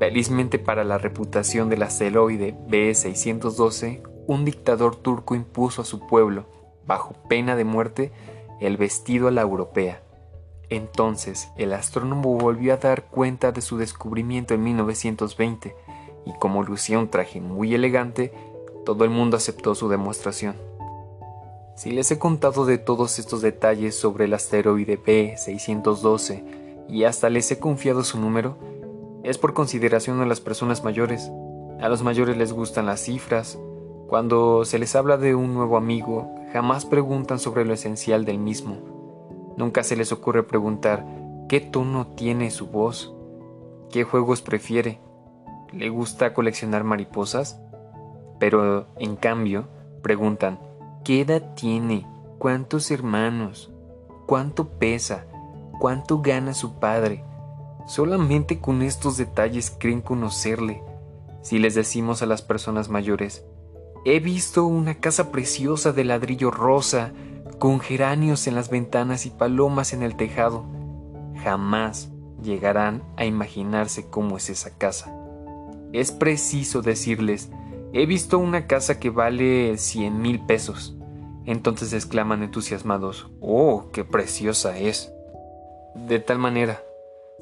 Felizmente 0.00 0.58
para 0.58 0.82
la 0.82 0.96
reputación 0.96 1.68
del 1.68 1.82
asteroide 1.82 2.56
B612, 2.68 4.00
un 4.26 4.46
dictador 4.46 4.96
turco 4.96 5.34
impuso 5.34 5.82
a 5.82 5.84
su 5.84 6.06
pueblo, 6.06 6.46
bajo 6.86 7.12
pena 7.28 7.54
de 7.54 7.64
muerte, 7.64 8.10
el 8.62 8.78
vestido 8.78 9.28
a 9.28 9.30
la 9.30 9.42
europea. 9.42 10.02
Entonces, 10.70 11.50
el 11.58 11.74
astrónomo 11.74 12.34
volvió 12.38 12.72
a 12.72 12.78
dar 12.78 13.08
cuenta 13.08 13.52
de 13.52 13.60
su 13.60 13.76
descubrimiento 13.76 14.54
en 14.54 14.64
1920, 14.64 15.76
y 16.24 16.32
como 16.38 16.62
lucía 16.62 16.98
un 16.98 17.10
traje 17.10 17.42
muy 17.42 17.74
elegante, 17.74 18.32
todo 18.86 19.04
el 19.04 19.10
mundo 19.10 19.36
aceptó 19.36 19.74
su 19.74 19.90
demostración. 19.90 20.56
Si 21.76 21.90
les 21.90 22.10
he 22.10 22.18
contado 22.18 22.64
de 22.64 22.78
todos 22.78 23.18
estos 23.18 23.42
detalles 23.42 23.96
sobre 23.96 24.24
el 24.24 24.32
asteroide 24.32 24.98
B612 24.98 26.88
y 26.88 27.04
hasta 27.04 27.28
les 27.28 27.50
he 27.52 27.58
confiado 27.58 28.02
su 28.02 28.18
número, 28.18 28.69
es 29.22 29.38
por 29.38 29.54
consideración 29.54 30.20
a 30.20 30.26
las 30.26 30.40
personas 30.40 30.84
mayores. 30.84 31.30
A 31.80 31.88
los 31.88 32.02
mayores 32.02 32.36
les 32.36 32.52
gustan 32.52 32.86
las 32.86 33.00
cifras. 33.00 33.58
Cuando 34.08 34.64
se 34.64 34.78
les 34.78 34.96
habla 34.96 35.16
de 35.16 35.34
un 35.34 35.54
nuevo 35.54 35.76
amigo, 35.76 36.34
jamás 36.52 36.84
preguntan 36.84 37.38
sobre 37.38 37.64
lo 37.64 37.72
esencial 37.72 38.24
del 38.24 38.38
mismo. 38.38 39.54
Nunca 39.56 39.82
se 39.82 39.96
les 39.96 40.12
ocurre 40.12 40.42
preguntar 40.42 41.06
qué 41.48 41.60
tono 41.60 42.08
tiene 42.08 42.50
su 42.50 42.66
voz, 42.66 43.14
qué 43.90 44.04
juegos 44.04 44.42
prefiere, 44.42 45.00
le 45.72 45.88
gusta 45.88 46.34
coleccionar 46.34 46.84
mariposas, 46.84 47.60
pero 48.38 48.86
en 48.98 49.16
cambio 49.16 49.68
preguntan 50.02 50.58
¿Qué 51.04 51.22
edad 51.22 51.54
tiene? 51.54 52.06
¿Cuántos 52.38 52.90
hermanos? 52.90 53.72
¿Cuánto 54.26 54.68
pesa? 54.78 55.26
¿Cuánto 55.78 56.20
gana 56.20 56.52
su 56.52 56.78
padre? 56.78 57.24
Solamente 57.90 58.60
con 58.60 58.82
estos 58.82 59.16
detalles 59.16 59.72
creen 59.76 60.00
conocerle. 60.00 60.80
Si 61.42 61.58
les 61.58 61.74
decimos 61.74 62.22
a 62.22 62.26
las 62.26 62.40
personas 62.40 62.88
mayores, 62.88 63.44
he 64.04 64.20
visto 64.20 64.64
una 64.64 65.00
casa 65.00 65.32
preciosa 65.32 65.92
de 65.92 66.04
ladrillo 66.04 66.52
rosa, 66.52 67.12
con 67.58 67.80
geranios 67.80 68.46
en 68.46 68.54
las 68.54 68.70
ventanas 68.70 69.26
y 69.26 69.30
palomas 69.30 69.92
en 69.92 70.04
el 70.04 70.14
tejado, 70.14 70.66
jamás 71.42 72.12
llegarán 72.40 73.02
a 73.16 73.24
imaginarse 73.24 74.06
cómo 74.08 74.36
es 74.36 74.50
esa 74.50 74.78
casa. 74.78 75.12
Es 75.92 76.12
preciso 76.12 76.82
decirles, 76.82 77.50
He 77.92 78.06
visto 78.06 78.38
una 78.38 78.68
casa 78.68 79.00
que 79.00 79.10
vale 79.10 79.76
cien 79.78 80.22
mil 80.22 80.38
pesos. 80.46 80.96
Entonces 81.44 81.92
exclaman 81.92 82.44
entusiasmados, 82.44 83.32
¡Oh, 83.40 83.86
qué 83.92 84.04
preciosa 84.04 84.78
es! 84.78 85.12
De 85.96 86.20
tal 86.20 86.38
manera, 86.38 86.80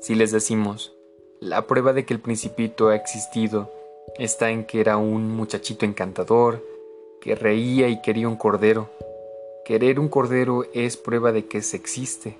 si 0.00 0.14
les 0.14 0.30
decimos, 0.30 0.94
La 1.40 1.66
prueba 1.66 1.92
de 1.92 2.04
que 2.04 2.14
el 2.14 2.20
principito 2.20 2.88
ha 2.88 2.96
existido 2.96 3.70
está 4.16 4.50
en 4.50 4.64
que 4.64 4.80
era 4.80 4.96
un 4.96 5.30
muchachito 5.36 5.84
encantador, 5.84 6.64
que 7.20 7.34
reía 7.34 7.88
y 7.88 8.00
quería 8.00 8.28
un 8.28 8.36
cordero. 8.36 8.90
Querer 9.64 10.00
un 10.00 10.08
cordero 10.08 10.64
es 10.72 10.96
prueba 10.96 11.32
de 11.32 11.46
que 11.46 11.62
se 11.62 11.76
existe. 11.76 12.38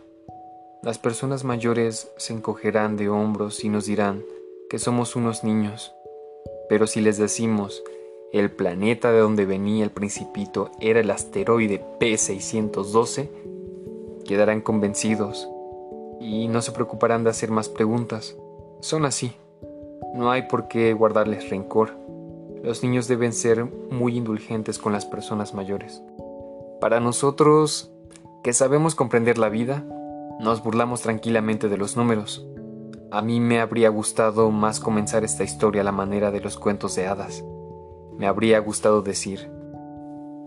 Las 0.82 0.98
personas 0.98 1.44
mayores 1.44 2.10
se 2.16 2.32
encogerán 2.32 2.96
de 2.96 3.08
hombros 3.08 3.64
y 3.64 3.68
nos 3.68 3.86
dirán 3.86 4.24
que 4.70 4.78
somos 4.78 5.16
unos 5.16 5.44
niños. 5.44 5.92
Pero 6.68 6.86
si 6.86 7.00
les 7.00 7.18
decimos 7.18 7.82
el 8.32 8.50
planeta 8.50 9.10
de 9.10 9.18
donde 9.18 9.46
venía 9.46 9.84
el 9.84 9.90
principito 9.90 10.70
era 10.80 11.00
el 11.00 11.10
asteroide 11.10 11.82
P612, 11.98 13.28
quedarán 14.24 14.60
convencidos 14.60 15.48
y 16.20 16.48
no 16.48 16.62
se 16.62 16.72
preocuparán 16.72 17.24
de 17.24 17.30
hacer 17.30 17.50
más 17.50 17.68
preguntas. 17.68 18.36
Son 18.80 19.04
así. 19.04 19.32
No 20.14 20.30
hay 20.30 20.42
por 20.42 20.68
qué 20.68 20.92
guardarles 20.92 21.48
rencor. 21.50 21.96
Los 22.62 22.82
niños 22.82 23.08
deben 23.08 23.32
ser 23.32 23.64
muy 23.64 24.16
indulgentes 24.16 24.78
con 24.78 24.92
las 24.92 25.06
personas 25.06 25.54
mayores. 25.54 26.02
Para 26.80 27.00
nosotros, 27.00 27.92
que 28.42 28.52
sabemos 28.52 28.94
comprender 28.94 29.38
la 29.38 29.48
vida, 29.48 29.84
nos 30.40 30.62
burlamos 30.62 31.02
tranquilamente 31.02 31.68
de 31.68 31.76
los 31.76 31.96
números. 31.96 32.46
A 33.10 33.22
mí 33.22 33.40
me 33.40 33.60
habría 33.60 33.88
gustado 33.88 34.50
más 34.50 34.80
comenzar 34.80 35.24
esta 35.24 35.44
historia 35.44 35.82
a 35.82 35.84
la 35.84 35.92
manera 35.92 36.30
de 36.30 36.40
los 36.40 36.58
cuentos 36.58 36.94
de 36.94 37.06
hadas. 37.06 37.44
Me 38.16 38.26
habría 38.26 38.58
gustado 38.58 39.02
decir, 39.02 39.50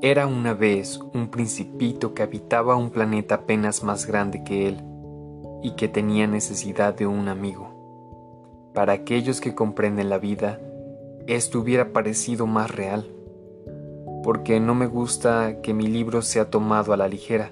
era 0.01 0.27
una 0.27 0.53
vez 0.53 0.99
un 1.13 1.29
principito 1.29 2.13
que 2.13 2.23
habitaba 2.23 2.75
un 2.75 2.89
planeta 2.89 3.35
apenas 3.35 3.83
más 3.83 4.05
grande 4.05 4.43
que 4.43 4.67
él 4.67 4.90
y 5.61 5.71
que 5.71 5.87
tenía 5.87 6.27
necesidad 6.27 6.93
de 6.93 7.07
un 7.07 7.27
amigo. 7.27 8.71
Para 8.73 8.93
aquellos 8.93 9.41
que 9.41 9.55
comprenden 9.55 10.09
la 10.09 10.17
vida, 10.17 10.59
esto 11.27 11.59
hubiera 11.59 11.93
parecido 11.93 12.47
más 12.47 12.71
real, 12.71 13.07
porque 14.23 14.59
no 14.59 14.75
me 14.75 14.87
gusta 14.87 15.61
que 15.61 15.73
mi 15.73 15.87
libro 15.87 16.21
sea 16.21 16.49
tomado 16.49 16.93
a 16.93 16.97
la 16.97 17.07
ligera. 17.07 17.51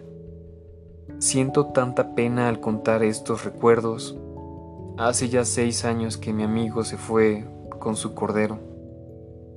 Siento 1.19 1.67
tanta 1.67 2.15
pena 2.15 2.47
al 2.47 2.59
contar 2.59 3.03
estos 3.03 3.43
recuerdos 3.43 4.17
Hace 4.99 5.29
ya 5.29 5.45
seis 5.45 5.85
años 5.85 6.17
que 6.17 6.33
mi 6.33 6.43
amigo 6.43 6.83
se 6.83 6.97
fue 6.97 7.45
con 7.79 7.95
su 7.95 8.13
cordero, 8.13 8.59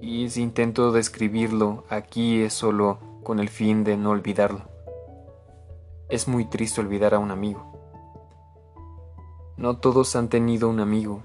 y 0.00 0.28
si 0.28 0.40
intento 0.40 0.92
describirlo 0.92 1.82
aquí 1.88 2.42
es 2.42 2.52
solo 2.52 3.00
con 3.24 3.40
el 3.40 3.48
fin 3.48 3.82
de 3.82 3.96
no 3.96 4.10
olvidarlo. 4.10 4.60
Es 6.08 6.28
muy 6.28 6.44
triste 6.44 6.80
olvidar 6.80 7.14
a 7.14 7.18
un 7.18 7.32
amigo. 7.32 7.71
No 9.56 9.78
todos 9.78 10.16
han 10.16 10.28
tenido 10.28 10.68
un 10.68 10.80
amigo, 10.80 11.20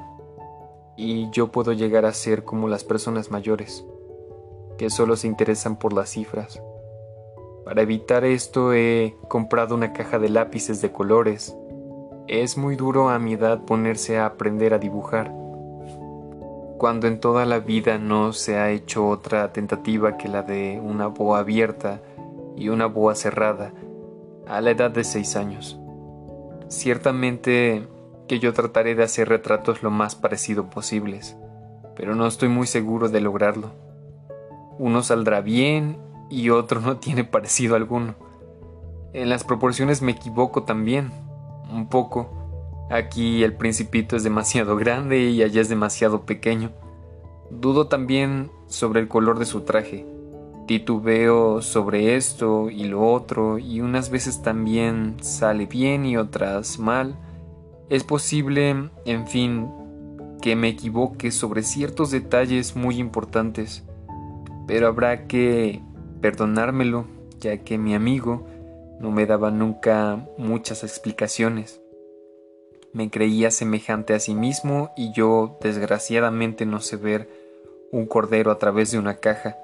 y 0.95 1.29
yo 1.31 1.51
puedo 1.51 1.73
llegar 1.73 2.05
a 2.05 2.13
ser 2.13 2.43
como 2.43 2.67
las 2.67 2.83
personas 2.83 3.31
mayores, 3.31 3.85
que 4.77 4.89
solo 4.89 5.15
se 5.15 5.27
interesan 5.27 5.77
por 5.77 5.93
las 5.93 6.09
cifras. 6.09 6.61
Para 7.65 7.81
evitar 7.81 8.25
esto 8.25 8.73
he 8.73 9.15
comprado 9.27 9.75
una 9.75 9.93
caja 9.93 10.19
de 10.19 10.29
lápices 10.29 10.81
de 10.81 10.91
colores 10.91 11.55
es 12.27 12.57
muy 12.57 12.75
duro 12.75 13.09
a 13.09 13.19
mi 13.19 13.33
edad 13.33 13.63
ponerse 13.63 14.17
a 14.17 14.25
aprender 14.25 14.73
a 14.73 14.79
dibujar, 14.79 15.33
cuando 16.77 17.07
en 17.07 17.21
toda 17.21 17.45
la 17.45 17.59
vida 17.59 17.97
no 17.97 18.33
se 18.33 18.57
ha 18.57 18.69
hecho 18.71 19.07
otra 19.07 19.53
tentativa 19.53 20.17
que 20.17 20.27
la 20.27 20.43
de 20.43 20.79
una 20.83 21.07
boa 21.07 21.39
abierta 21.39 22.01
y 22.55 22.69
una 22.69 22.85
boa 22.85 23.15
cerrada 23.15 23.73
a 24.45 24.59
la 24.59 24.71
edad 24.71 24.91
de 24.91 25.05
seis 25.05 25.37
años. 25.37 25.79
Ciertamente 26.67 27.87
que 28.27 28.39
yo 28.39 28.53
trataré 28.53 28.95
de 28.95 29.03
hacer 29.03 29.29
retratos 29.29 29.83
lo 29.83 29.91
más 29.91 30.15
parecido 30.15 30.69
posibles, 30.69 31.37
pero 31.95 32.15
no 32.15 32.27
estoy 32.27 32.49
muy 32.49 32.67
seguro 32.67 33.09
de 33.09 33.21
lograrlo. 33.21 33.71
Uno 34.79 35.01
saldrá 35.01 35.41
bien 35.41 35.97
y 36.29 36.49
otro 36.49 36.81
no 36.81 36.97
tiene 36.97 37.23
parecido 37.23 37.75
alguno. 37.75 38.15
En 39.13 39.29
las 39.29 39.43
proporciones 39.43 40.01
me 40.01 40.11
equivoco 40.11 40.63
también, 40.63 41.11
un 41.71 41.87
poco. 41.89 42.33
Aquí 42.89 43.43
el 43.43 43.55
principito 43.55 44.15
es 44.15 44.23
demasiado 44.23 44.75
grande 44.75 45.29
y 45.29 45.41
allá 45.41 45.61
es 45.61 45.69
demasiado 45.69 46.25
pequeño. 46.25 46.71
Dudo 47.49 47.87
también 47.87 48.51
sobre 48.67 48.99
el 48.99 49.07
color 49.07 49.39
de 49.39 49.45
su 49.45 49.61
traje. 49.61 50.05
Titubeo 50.67 51.61
sobre 51.61 52.15
esto 52.15 52.69
y 52.69 52.83
lo 52.83 53.09
otro 53.09 53.57
y 53.57 53.79
unas 53.79 54.09
veces 54.09 54.41
también 54.41 55.15
sale 55.21 55.65
bien 55.65 56.05
y 56.05 56.17
otras 56.17 56.77
mal. 56.77 57.15
Es 57.89 58.03
posible, 58.03 58.89
en 59.05 59.27
fin, 59.27 59.69
que 60.41 60.55
me 60.57 60.67
equivoque 60.67 61.31
sobre 61.31 61.63
ciertos 61.63 62.11
detalles 62.11 62.75
muy 62.75 62.99
importantes, 62.99 63.83
pero 64.67 64.87
habrá 64.87 65.25
que 65.25 65.81
perdonármelo, 66.21 67.05
ya 67.39 67.59
que 67.59 67.77
mi 67.77 67.95
amigo 67.95 68.45
no 68.99 69.11
me 69.11 69.25
daba 69.25 69.51
nunca 69.51 70.27
muchas 70.37 70.83
explicaciones. 70.83 71.81
Me 72.91 73.09
creía 73.09 73.51
semejante 73.51 74.13
a 74.13 74.19
sí 74.19 74.33
mismo 74.33 74.91
y 74.97 75.13
yo 75.13 75.57
desgraciadamente 75.61 76.65
no 76.65 76.81
sé 76.81 76.97
ver 76.97 77.29
un 77.91 78.05
cordero 78.05 78.51
a 78.51 78.57
través 78.57 78.91
de 78.91 78.99
una 78.99 79.17
caja. 79.17 79.57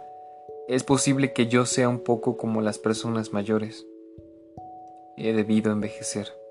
Es 0.70 0.84
posible 0.84 1.34
que 1.34 1.48
yo 1.48 1.66
sea 1.66 1.90
un 1.90 2.00
poco 2.00 2.38
como 2.38 2.62
las 2.62 2.78
personas 2.80 3.34
mayores. 3.34 3.86
He 5.18 5.34
debido 5.34 5.72
envejecer. 5.72 6.43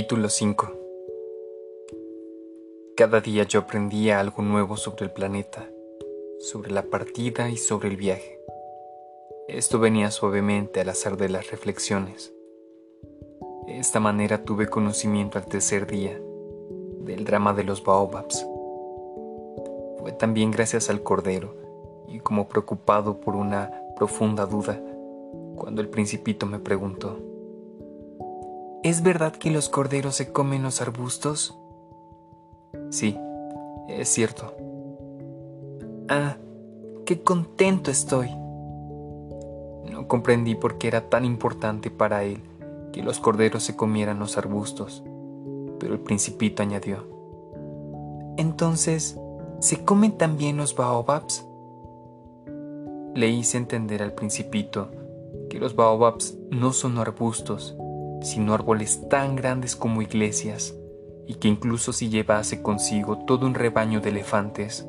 Capítulo 0.00 0.30
5 0.30 0.72
Cada 2.96 3.20
día 3.20 3.42
yo 3.42 3.60
aprendía 3.60 4.18
algo 4.18 4.42
nuevo 4.42 4.78
sobre 4.78 5.04
el 5.04 5.10
planeta, 5.10 5.68
sobre 6.38 6.70
la 6.70 6.84
partida 6.84 7.50
y 7.50 7.58
sobre 7.58 7.90
el 7.90 7.98
viaje. 7.98 8.40
Esto 9.46 9.78
venía 9.78 10.10
suavemente 10.10 10.80
al 10.80 10.88
azar 10.88 11.18
de 11.18 11.28
las 11.28 11.50
reflexiones. 11.50 12.32
De 13.66 13.76
esta 13.76 14.00
manera 14.00 14.42
tuve 14.42 14.68
conocimiento 14.68 15.36
al 15.36 15.44
tercer 15.44 15.86
día 15.86 16.18
del 17.00 17.26
drama 17.26 17.52
de 17.52 17.64
los 17.64 17.84
baobabs. 17.84 18.46
Fue 19.98 20.12
también 20.12 20.50
gracias 20.50 20.88
al 20.88 21.02
cordero 21.02 21.54
y 22.08 22.20
como 22.20 22.48
preocupado 22.48 23.20
por 23.20 23.36
una 23.36 23.70
profunda 23.96 24.46
duda 24.46 24.82
cuando 25.56 25.82
el 25.82 25.90
principito 25.90 26.46
me 26.46 26.58
preguntó 26.58 27.29
¿Es 28.82 29.02
verdad 29.02 29.32
que 29.32 29.50
los 29.50 29.68
corderos 29.68 30.14
se 30.14 30.32
comen 30.32 30.62
los 30.62 30.80
arbustos? 30.80 31.54
Sí, 32.88 33.14
es 33.88 34.08
cierto. 34.08 34.54
Ah, 36.08 36.38
qué 37.04 37.22
contento 37.22 37.90
estoy. 37.90 38.30
No 39.90 40.08
comprendí 40.08 40.54
por 40.54 40.78
qué 40.78 40.88
era 40.88 41.10
tan 41.10 41.26
importante 41.26 41.90
para 41.90 42.24
él 42.24 42.40
que 42.90 43.02
los 43.02 43.18
corderos 43.18 43.64
se 43.64 43.76
comieran 43.76 44.18
los 44.18 44.38
arbustos, 44.38 45.04
pero 45.78 45.92
el 45.92 46.00
principito 46.00 46.62
añadió. 46.62 47.06
Entonces, 48.38 49.20
¿se 49.58 49.84
comen 49.84 50.12
también 50.12 50.56
los 50.56 50.74
baobabs? 50.74 51.46
Le 53.14 53.28
hice 53.28 53.58
entender 53.58 54.02
al 54.02 54.14
principito 54.14 54.90
que 55.50 55.58
los 55.58 55.76
baobabs 55.76 56.38
no 56.48 56.72
son 56.72 56.96
arbustos, 56.96 57.76
sino 58.22 58.54
árboles 58.54 59.08
tan 59.08 59.36
grandes 59.36 59.76
como 59.76 60.02
iglesias, 60.02 60.74
y 61.26 61.34
que 61.34 61.48
incluso 61.48 61.92
si 61.92 62.08
llevase 62.08 62.62
consigo 62.62 63.18
todo 63.18 63.46
un 63.46 63.54
rebaño 63.54 64.00
de 64.00 64.10
elefantes, 64.10 64.86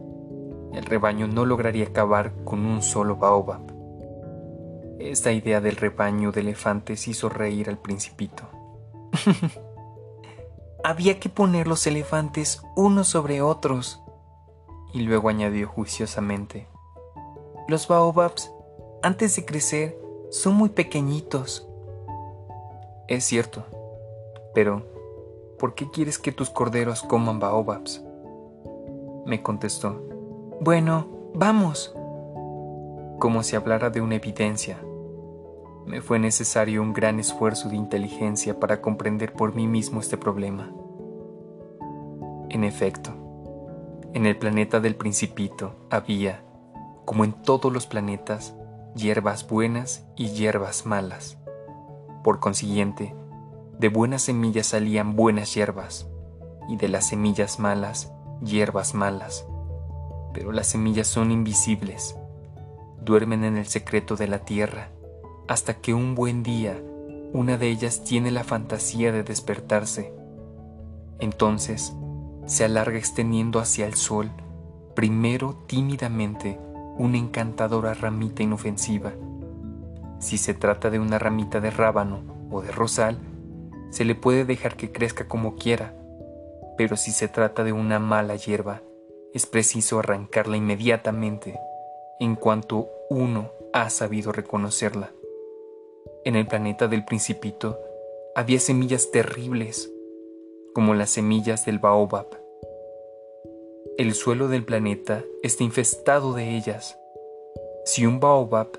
el 0.74 0.86
rebaño 0.86 1.28
no 1.28 1.46
lograría 1.46 1.88
acabar 1.88 2.34
con 2.44 2.66
un 2.66 2.82
solo 2.82 3.18
baobab. 3.18 3.62
Esta 5.00 5.32
idea 5.32 5.62
del 5.62 5.76
rebaño 5.76 6.32
de 6.32 6.42
elefantes 6.42 7.08
hizo 7.08 7.30
reír 7.30 7.70
al 7.70 7.78
principito. 7.78 8.44
Había 10.84 11.20
que 11.20 11.30
poner 11.30 11.68
los 11.68 11.86
elefantes 11.88 12.62
unos 12.76 13.08
sobre 13.08 13.42
otros. 13.42 14.02
Y 14.94 15.02
luego 15.02 15.30
añadió 15.30 15.68
juiciosamente, 15.68 16.68
los 17.68 17.88
baobabs, 17.88 18.52
antes 19.02 19.36
de 19.36 19.46
crecer, 19.46 19.98
son 20.32 20.56
muy 20.56 20.70
pequeñitos 20.70 21.71
es 23.08 23.24
cierto, 23.24 23.66
pero 24.54 24.84
¿por 25.60 25.76
qué 25.76 25.90
quieres 25.90 26.18
que 26.20 26.32
tus 26.32 26.50
corderos 26.50 27.04
coman 27.04 27.40
baobabs? 27.40 28.04
Me 29.26 29.42
contestó, 29.44 30.02
bueno, 30.60 31.08
vamos. 31.34 31.96
Como 33.20 33.44
si 33.44 33.56
hablara 33.56 33.90
de 33.90 34.02
una 34.02 34.16
evidencia. 34.16 34.78
Me 35.86 36.02
fue 36.02 36.20
necesario 36.20 36.82
un 36.82 36.94
gran 36.94 37.20
esfuerzo 37.20 37.70
de 37.70 37.76
inteligencia 37.76 38.60
para 38.60 38.82
comprender 38.82 39.34
por 39.34 39.56
mí 39.56 39.68
mismo 39.68 40.00
este 40.00 40.18
problema. 40.18 40.72
En 42.50 42.64
efecto, 42.64 43.12
En 44.14 44.26
el 44.26 44.38
planeta 44.38 44.82
del 44.82 44.96
principito 44.96 45.88
había, 45.90 46.44
como 47.06 47.24
en 47.24 47.32
todos 47.32 47.72
los 47.72 47.88
planetas, 47.88 48.54
hierbas 48.94 49.48
buenas 49.48 50.06
y 50.18 50.32
hierbas 50.32 50.86
malas. 50.86 51.41
Por 52.24 52.40
consiguiente, 52.40 53.16
de 53.80 53.90
buenas 53.90 54.24
semillas 54.24 54.68
salían 54.68 55.16
buenas 55.16 55.54
hierbas, 55.54 56.08
y 56.70 56.78
de 56.78 56.88
las 56.88 57.08
semillas 57.08 57.60
malas, 57.60 58.12
hierbas 58.42 58.94
malas. 58.94 59.46
Pero 60.34 60.52
las 60.52 60.68
semillas 60.68 61.08
son 61.08 61.32
invisibles, 61.32 62.16
duermen 63.04 63.44
en 63.44 63.58
el 63.58 63.68
secreto 63.68 64.16
de 64.16 64.28
la 64.28 64.40
tierra, 64.40 64.90
hasta 65.48 65.76
que 65.76 65.94
un 65.94 66.16
buen 66.16 66.44
día 66.44 66.82
una 67.34 67.58
de 67.58 67.70
ellas 67.70 68.04
tiene 68.04 68.30
la 68.30 68.44
fantasía 68.44 69.12
de 69.12 69.24
despertarse. 69.24 70.14
Entonces, 71.20 71.94
se 72.46 72.66
alarga 72.66 72.98
extendiendo 72.98 73.60
hacia 73.60 73.86
el 73.86 73.96
sol, 73.96 74.32
primero 74.96 75.56
tímidamente, 75.66 76.60
una 76.98 77.18
encantadora 77.18 77.94
ramita 77.94 78.44
inofensiva. 78.44 79.14
Si 80.22 80.38
se 80.38 80.54
trata 80.54 80.90
de 80.92 81.00
una 81.00 81.18
ramita 81.18 81.60
de 81.60 81.72
rábano 81.72 82.22
o 82.52 82.62
de 82.62 82.72
rosal, 82.72 83.18
se 83.90 84.06
le 84.06 84.14
puede 84.16 84.46
dejar 84.46 84.78
que 84.78 84.92
crezca 84.92 85.28
como 85.28 85.56
quiera, 85.56 85.94
pero 86.78 86.96
si 86.96 87.12
se 87.12 87.28
trata 87.28 87.64
de 87.64 87.74
una 87.74 87.98
mala 87.98 88.36
hierba, 88.36 88.82
es 89.34 89.48
preciso 89.48 90.00
arrancarla 90.00 90.58
inmediatamente, 90.58 91.60
en 92.20 92.36
cuanto 92.36 92.88
uno 93.10 93.50
ha 93.74 93.90
sabido 93.90 94.32
reconocerla. 94.32 95.12
En 96.24 96.36
el 96.36 96.48
planeta 96.48 96.88
del 96.88 97.04
principito 97.04 97.80
había 98.36 98.60
semillas 98.60 99.10
terribles, 99.10 99.92
como 100.76 100.94
las 100.94 101.10
semillas 101.10 101.66
del 101.66 101.80
baobab. 101.80 102.28
El 103.98 104.14
suelo 104.14 104.48
del 104.48 104.66
planeta 104.66 105.24
está 105.42 105.64
infestado 105.64 106.34
de 106.34 106.56
ellas. 106.56 106.98
Si 107.86 108.06
un 108.06 108.20
baobab 108.20 108.70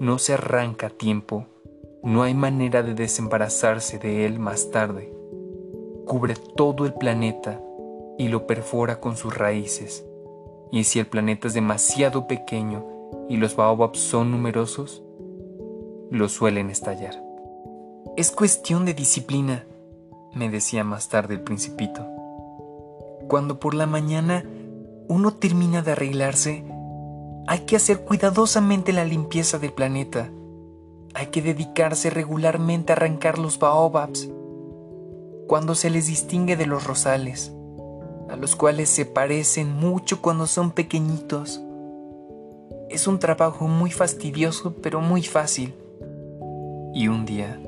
no 0.00 0.18
se 0.18 0.34
arranca 0.34 0.88
a 0.88 0.90
tiempo, 0.90 1.46
no 2.04 2.22
hay 2.22 2.32
manera 2.32 2.82
de 2.82 2.94
desembarazarse 2.94 3.98
de 3.98 4.26
él 4.26 4.38
más 4.38 4.70
tarde. 4.70 5.12
Cubre 6.06 6.34
todo 6.56 6.86
el 6.86 6.94
planeta 6.94 7.60
y 8.16 8.28
lo 8.28 8.46
perfora 8.46 9.00
con 9.00 9.16
sus 9.16 9.36
raíces. 9.36 10.06
Y 10.70 10.84
si 10.84 11.00
el 11.00 11.06
planeta 11.06 11.48
es 11.48 11.54
demasiado 11.54 12.26
pequeño 12.26 12.86
y 13.28 13.36
los 13.38 13.56
baobabs 13.56 13.98
son 13.98 14.30
numerosos, 14.30 15.02
lo 16.10 16.28
suelen 16.28 16.70
estallar. 16.70 17.20
Es 18.16 18.30
cuestión 18.30 18.84
de 18.84 18.94
disciplina, 18.94 19.66
me 20.34 20.48
decía 20.48 20.84
más 20.84 21.08
tarde 21.08 21.34
el 21.34 21.40
principito. 21.40 22.06
Cuando 23.28 23.58
por 23.58 23.74
la 23.74 23.86
mañana 23.86 24.44
uno 25.08 25.34
termina 25.34 25.82
de 25.82 25.92
arreglarse, 25.92 26.64
hay 27.50 27.60
que 27.60 27.76
hacer 27.76 28.04
cuidadosamente 28.04 28.92
la 28.92 29.06
limpieza 29.06 29.58
del 29.58 29.72
planeta. 29.72 30.30
Hay 31.14 31.28
que 31.28 31.40
dedicarse 31.40 32.10
regularmente 32.10 32.92
a 32.92 32.96
arrancar 32.96 33.38
los 33.38 33.58
baobabs 33.58 34.28
cuando 35.46 35.74
se 35.74 35.88
les 35.88 36.08
distingue 36.08 36.58
de 36.58 36.66
los 36.66 36.84
rosales, 36.84 37.50
a 38.28 38.36
los 38.36 38.54
cuales 38.54 38.90
se 38.90 39.06
parecen 39.06 39.72
mucho 39.72 40.20
cuando 40.20 40.46
son 40.46 40.72
pequeñitos. 40.72 41.62
Es 42.90 43.06
un 43.06 43.18
trabajo 43.18 43.66
muy 43.66 43.92
fastidioso 43.92 44.74
pero 44.82 45.00
muy 45.00 45.22
fácil. 45.22 45.74
Y 46.92 47.08
un 47.08 47.24
día 47.24 47.58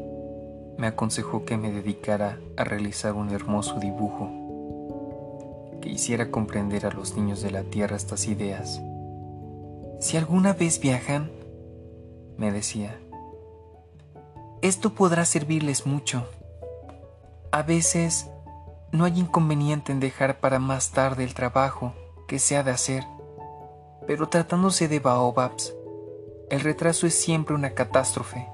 me 0.77 0.88
aconsejó 0.88 1.47
que 1.47 1.57
me 1.57 1.73
dedicara 1.73 2.38
a 2.59 2.64
realizar 2.64 3.14
un 3.14 3.31
hermoso 3.31 3.81
dibujo 3.81 4.29
que 5.81 5.88
hiciera 5.88 6.31
comprender 6.31 6.85
a 6.85 6.90
los 6.90 7.16
niños 7.16 7.40
de 7.40 7.51
la 7.51 7.62
Tierra 7.62 7.97
estas 7.97 8.29
ideas. 8.29 8.83
Si 10.01 10.17
alguna 10.17 10.55
vez 10.55 10.81
viajan, 10.81 11.31
me 12.39 12.51
decía, 12.51 12.99
esto 14.63 14.95
podrá 14.95 15.27
servirles 15.27 15.85
mucho. 15.85 16.27
A 17.53 17.63
veces 17.63 18.31
no 18.93 19.05
hay 19.05 19.21
inconveniente 19.21 19.93
en 19.93 20.01
dejar 20.01 20.41
para 20.41 20.59
más 20.59 20.93
tarde 20.93 21.23
el 21.23 21.35
trabajo 21.35 21.93
que 22.29 22.39
se 22.39 22.57
ha 22.57 22.63
de 22.63 22.71
hacer, 22.71 23.05
pero 24.07 24.31
tratándose 24.31 24.89
de 24.89 25.01
baobabs, 25.01 25.75
el 26.49 26.61
retraso 26.61 27.07
es 27.07 27.15
siempre 27.15 27.55
una 27.55 27.75
catástrofe. 27.75 28.49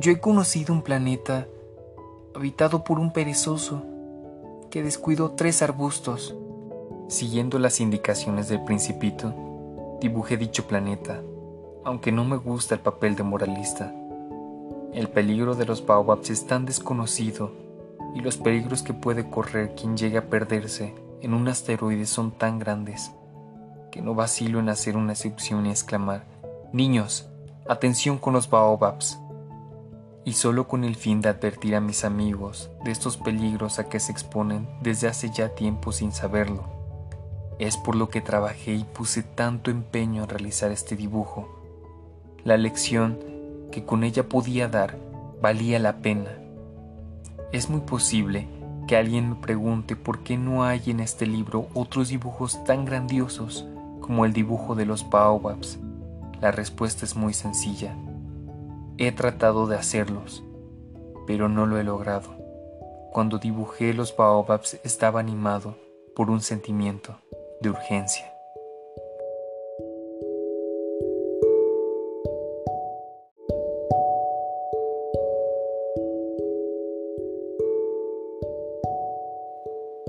Yo 0.00 0.12
he 0.12 0.20
conocido 0.20 0.74
un 0.74 0.82
planeta 0.82 1.48
habitado 2.34 2.84
por 2.84 2.98
un 2.98 3.10
perezoso 3.10 3.84
que 4.70 4.82
descuidó 4.82 5.30
tres 5.30 5.62
arbustos. 5.62 6.36
Siguiendo 7.08 7.58
las 7.58 7.80
indicaciones 7.80 8.48
del 8.48 8.62
principito, 8.64 9.45
dibujé 10.00 10.36
dicho 10.36 10.66
planeta, 10.66 11.22
aunque 11.84 12.12
no 12.12 12.24
me 12.24 12.36
gusta 12.36 12.74
el 12.74 12.80
papel 12.80 13.16
de 13.16 13.22
moralista. 13.22 13.94
El 14.92 15.08
peligro 15.08 15.54
de 15.54 15.66
los 15.66 15.84
baobabs 15.84 16.30
es 16.30 16.46
tan 16.46 16.64
desconocido 16.64 17.52
y 18.14 18.20
los 18.20 18.36
peligros 18.36 18.82
que 18.82 18.94
puede 18.94 19.28
correr 19.28 19.74
quien 19.74 19.96
llegue 19.96 20.18
a 20.18 20.28
perderse 20.28 20.94
en 21.20 21.34
un 21.34 21.48
asteroide 21.48 22.06
son 22.06 22.30
tan 22.30 22.58
grandes 22.58 23.12
que 23.90 24.02
no 24.02 24.14
vacilo 24.14 24.60
en 24.60 24.68
hacer 24.68 24.96
una 24.96 25.12
excepción 25.12 25.66
y 25.66 25.70
exclamar, 25.70 26.24
Niños, 26.72 27.30
atención 27.68 28.18
con 28.18 28.34
los 28.34 28.50
baobabs 28.50 29.18
y 30.24 30.34
solo 30.34 30.68
con 30.68 30.84
el 30.84 30.96
fin 30.96 31.20
de 31.20 31.28
advertir 31.28 31.74
a 31.76 31.80
mis 31.80 32.04
amigos 32.04 32.70
de 32.84 32.90
estos 32.90 33.16
peligros 33.16 33.78
a 33.78 33.88
que 33.88 34.00
se 34.00 34.12
exponen 34.12 34.68
desde 34.82 35.08
hace 35.08 35.30
ya 35.30 35.54
tiempo 35.54 35.92
sin 35.92 36.12
saberlo. 36.12 36.75
Es 37.58 37.76
por 37.78 37.96
lo 37.96 38.10
que 38.10 38.20
trabajé 38.20 38.74
y 38.74 38.84
puse 38.84 39.22
tanto 39.22 39.70
empeño 39.70 40.24
en 40.24 40.28
realizar 40.28 40.70
este 40.70 40.94
dibujo. 40.94 41.48
La 42.44 42.56
lección 42.56 43.18
que 43.72 43.84
con 43.84 44.04
ella 44.04 44.28
podía 44.28 44.68
dar 44.68 44.98
valía 45.40 45.78
la 45.78 45.98
pena. 45.98 46.30
Es 47.52 47.70
muy 47.70 47.80
posible 47.80 48.46
que 48.86 48.96
alguien 48.96 49.30
me 49.30 49.36
pregunte 49.36 49.96
por 49.96 50.20
qué 50.20 50.36
no 50.36 50.64
hay 50.64 50.82
en 50.86 51.00
este 51.00 51.26
libro 51.26 51.68
otros 51.74 52.08
dibujos 52.08 52.62
tan 52.64 52.84
grandiosos 52.84 53.66
como 54.00 54.24
el 54.24 54.32
dibujo 54.32 54.74
de 54.74 54.86
los 54.86 55.08
baobabs. 55.08 55.78
La 56.40 56.52
respuesta 56.52 57.04
es 57.04 57.16
muy 57.16 57.32
sencilla 57.32 57.96
He 58.98 59.12
tratado 59.12 59.66
de 59.66 59.76
hacerlos, 59.76 60.42
pero 61.26 61.50
no 61.50 61.66
lo 61.66 61.78
he 61.78 61.84
logrado. 61.84 62.34
Cuando 63.12 63.38
dibujé 63.38 63.92
los 63.92 64.16
baobabs 64.16 64.78
estaba 64.84 65.20
animado 65.20 65.76
por 66.14 66.30
un 66.30 66.40
sentimiento 66.40 67.16
de 67.60 67.70
urgencia. 67.70 68.32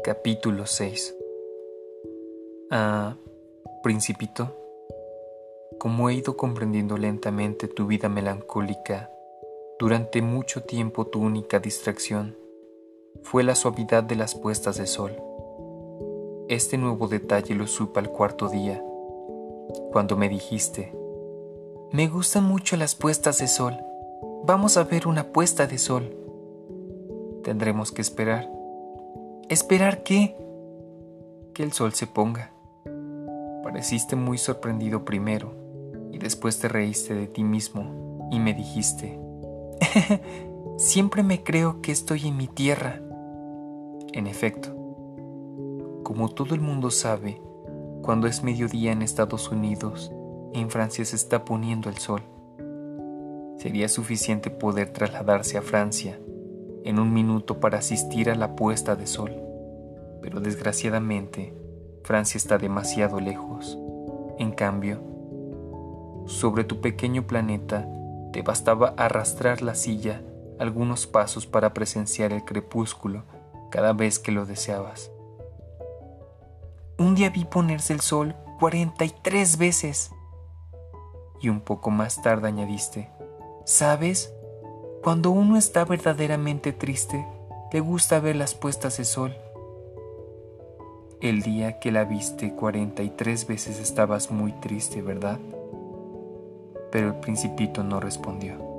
Capítulo 0.04 0.66
6 0.66 1.16
Ah, 2.72 3.16
Principito 3.84 4.54
como 5.78 6.10
he 6.10 6.16
ido 6.16 6.36
comprendiendo 6.36 6.98
lentamente 6.98 7.68
tu 7.68 7.86
vida 7.86 8.10
melancólica, 8.10 9.12
durante 9.78 10.22
mucho 10.22 10.64
tiempo 10.64 11.06
tu 11.06 11.22
única 11.22 11.60
distracción 11.60 12.36
fue 13.24 13.44
la 13.44 13.56
suavidad 13.56 14.04
de 14.04 14.16
las 14.16 14.34
puestas 14.34 14.78
de 14.78 14.88
sol. 14.88 15.27
Este 16.50 16.78
nuevo 16.78 17.10
detalle 17.10 17.56
lo 17.56 17.68
supe 17.68 18.00
al 18.00 18.10
cuarto 18.10 18.48
día, 18.48 18.82
cuando 19.92 20.16
me 20.16 20.30
dijiste, 20.30 20.94
me 21.92 22.08
gustan 22.08 22.46
mucho 22.46 22.78
las 22.78 22.96
puestas 22.96 23.40
de 23.40 23.50
sol, 23.50 23.76
vamos 24.46 24.78
a 24.78 24.86
ver 24.86 25.10
una 25.10 25.26
puesta 25.26 25.68
de 25.68 25.78
sol. 25.78 26.16
Tendremos 27.44 27.92
que 27.92 28.02
esperar. 28.02 28.50
¿Esperar 29.50 30.04
qué? 30.04 30.38
Que 31.54 31.64
el 31.64 31.74
sol 31.74 31.94
se 31.94 32.08
ponga. 32.08 32.54
Pareciste 33.64 34.16
muy 34.16 34.38
sorprendido 34.38 35.04
primero 35.04 35.52
y 36.14 36.18
después 36.18 36.60
te 36.60 36.70
reíste 36.70 37.14
de 37.14 37.28
ti 37.28 37.44
mismo 37.44 38.30
y 38.32 38.40
me 38.40 38.54
dijiste, 38.54 39.20
siempre 40.78 41.24
me 41.24 41.44
creo 41.44 41.82
que 41.82 41.92
estoy 41.92 42.26
en 42.30 42.38
mi 42.38 42.48
tierra. 42.48 43.02
En 44.14 44.28
efecto, 44.28 44.77
como 46.08 46.30
todo 46.30 46.56
el 46.56 46.62
mundo 46.62 46.90
sabe, 46.90 47.42
cuando 48.02 48.28
es 48.28 48.42
mediodía 48.42 48.94
en 48.94 49.02
Estados 49.02 49.52
Unidos, 49.52 50.10
en 50.54 50.70
Francia 50.70 51.04
se 51.04 51.18
está 51.18 51.44
poniendo 51.44 51.90
el 51.90 51.98
sol. 51.98 52.22
Sería 53.58 53.90
suficiente 53.90 54.50
poder 54.50 54.94
trasladarse 54.94 55.58
a 55.58 55.62
Francia 55.62 56.18
en 56.86 57.00
un 57.00 57.14
minuto 57.14 57.60
para 57.60 57.80
asistir 57.80 58.30
a 58.30 58.36
la 58.36 58.56
puesta 58.56 58.96
de 58.96 59.06
sol, 59.06 59.36
pero 60.22 60.40
desgraciadamente 60.40 61.54
Francia 62.06 62.38
está 62.38 62.58
demasiado 62.58 63.20
lejos. 63.20 63.78
En 64.40 64.54
cambio, 64.54 65.02
sobre 66.26 66.64
tu 66.64 66.80
pequeño 66.80 67.28
planeta, 67.28 67.86
te 68.32 68.44
bastaba 68.44 68.94
arrastrar 68.96 69.62
la 69.62 69.76
silla 69.76 70.22
algunos 70.58 71.06
pasos 71.06 71.48
para 71.48 71.74
presenciar 71.74 72.32
el 72.32 72.46
crepúsculo 72.46 73.26
cada 73.72 73.92
vez 73.92 74.20
que 74.20 74.32
lo 74.32 74.46
deseabas. 74.46 75.12
Un 76.98 77.16
día 77.16 77.30
vi 77.30 77.46
ponerse 77.46 77.94
el 77.94 78.02
sol 78.02 78.36
43 78.60 79.58
veces. 79.58 80.12
Y 81.40 81.50
un 81.50 81.62
poco 81.62 81.92
más 81.92 82.22
tarde 82.22 82.48
añadiste, 82.48 83.10
¿sabes? 83.66 84.34
Cuando 85.04 85.30
uno 85.30 85.58
está 85.58 85.86
verdaderamente 85.86 86.74
triste, 86.74 87.26
le 87.72 87.80
gusta 87.80 88.20
ver 88.20 88.36
las 88.36 88.56
puestas 88.56 88.98
de 88.98 89.06
sol. 89.06 89.36
El 91.22 91.42
día 91.42 91.80
que 91.80 91.92
la 91.92 92.04
viste 92.04 92.54
43 92.54 93.48
veces 93.48 93.80
estabas 93.80 94.32
muy 94.32 94.52
triste, 94.54 95.02
¿verdad? 95.02 95.40
Pero 96.92 97.08
el 97.10 97.16
principito 97.16 97.84
no 97.84 98.00
respondió. 98.00 98.77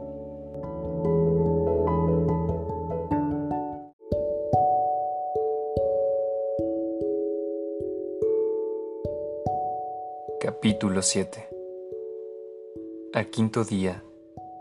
Capítulo 10.79 11.03
7 11.03 11.49
Al 13.12 13.27
quinto 13.31 13.64
día, 13.64 14.05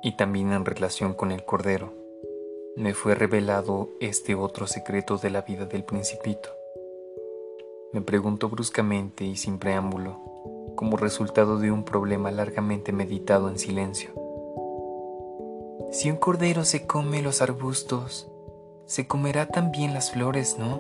y 0.02 0.18
también 0.18 0.52
en 0.52 0.66
relación 0.66 1.14
con 1.14 1.32
el 1.32 1.46
Cordero, 1.46 1.94
me 2.76 2.96
fue 2.96 3.14
revelado 3.14 3.90
este 4.00 4.34
otro 4.34 4.66
secreto 4.66 5.20
de 5.20 5.30
la 5.30 5.44
vida 5.44 5.68
del 5.68 5.84
principito. 5.84 6.50
Me 7.94 8.02
preguntó 8.02 8.50
bruscamente 8.50 9.26
y 9.26 9.36
sin 9.36 9.60
preámbulo, 9.60 10.74
como 10.76 10.98
resultado 10.98 11.60
de 11.60 11.72
un 11.72 11.84
problema 11.84 12.32
largamente 12.32 12.92
meditado 12.92 13.48
en 13.48 13.60
silencio. 13.60 14.10
Si 15.92 16.10
un 16.10 16.18
cordero 16.18 16.66
se 16.66 16.88
come 16.88 17.22
los 17.22 17.44
arbustos, 17.44 18.28
se 18.88 19.06
comerá 19.06 19.50
también 19.50 19.94
las 19.94 20.10
flores, 20.14 20.58
¿no? 20.58 20.78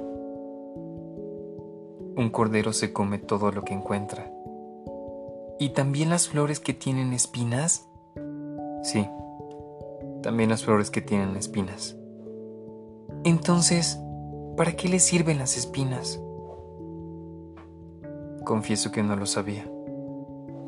Un 2.15 2.31
cordero 2.31 2.73
se 2.73 2.91
come 2.91 3.19
todo 3.19 3.51
lo 3.51 3.63
que 3.63 3.75
encuentra. 3.75 4.33
¿Y 5.59 5.69
también 5.69 6.11
las 6.11 6.29
flores 6.29 6.59
que 6.59 6.75
tienen 6.75 7.13
espinas? 7.13 7.87
Sí, 8.83 9.09
también 10.21 10.51
las 10.51 10.63
flores 10.63 10.91
que 10.91 11.01
tienen 11.01 11.35
espinas. 11.35 11.97
Entonces, 13.23 13.99
¿para 14.55 14.75
qué 14.75 14.87
le 14.87 14.99
sirven 14.99 15.39
las 15.39 15.57
espinas? 15.57 16.21
Confieso 18.45 18.91
que 18.91 19.01
no 19.01 19.15
lo 19.15 19.25
sabía. 19.25 19.67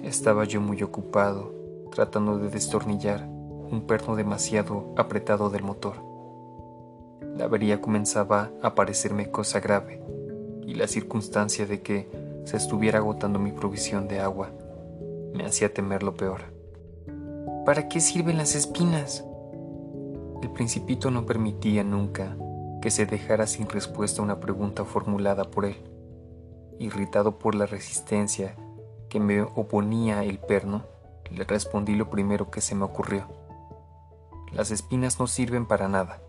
Estaba 0.04 0.46
yo 0.46 0.60
muy 0.60 0.82
ocupado 0.82 1.54
tratando 1.92 2.40
de 2.40 2.50
destornillar 2.50 3.28
un 3.28 3.84
perno 3.86 4.16
demasiado 4.16 4.92
apretado 4.98 5.52
del 5.52 5.62
motor. 5.62 5.98
La 7.38 7.46
avería 7.46 7.80
comenzaba 7.80 8.50
a 8.64 8.74
parecerme 8.74 9.30
cosa 9.30 9.60
grave 9.60 10.02
y 10.66 10.74
la 10.74 10.88
circunstancia 10.88 11.68
de 11.68 11.82
que 11.82 12.10
se 12.46 12.58
estuviera 12.58 12.98
agotando 12.98 13.38
mi 13.38 13.52
provisión 13.52 14.08
de 14.08 14.20
agua 14.20 14.50
me 15.34 15.46
hacía 15.46 15.74
temer 15.74 16.04
lo 16.04 16.16
peor. 16.16 16.54
¿Para 17.66 17.88
qué 17.88 18.00
sirven 18.00 18.38
las 18.38 18.56
espinas? 18.56 19.26
El 20.42 20.52
principito 20.52 21.12
no 21.12 21.26
permitía 21.26 21.84
nunca 21.84 22.38
que 22.82 22.92
se 22.92 23.06
dejara 23.06 23.46
sin 23.48 23.68
respuesta 23.68 24.22
una 24.22 24.40
pregunta 24.40 24.86
formulada 24.86 25.44
por 25.44 25.66
él 25.66 25.78
irritado 26.80 27.38
por 27.38 27.56
la 27.56 27.66
resistencia 27.66 28.56
que 29.10 29.20
me 29.20 29.42
oponía 29.42 30.24
el 30.24 30.40
perno, 30.40 30.84
le 31.30 31.44
respondí 31.44 31.96
lo 31.96 32.10
primero 32.10 32.50
que 32.50 32.62
se 32.62 32.74
me 32.74 32.86
ocurrió. 32.86 33.28
Las 34.52 34.72
espinas 34.72 35.20
no 35.20 35.28
sirven 35.28 35.68
para 35.68 35.88
nada. 35.88 36.22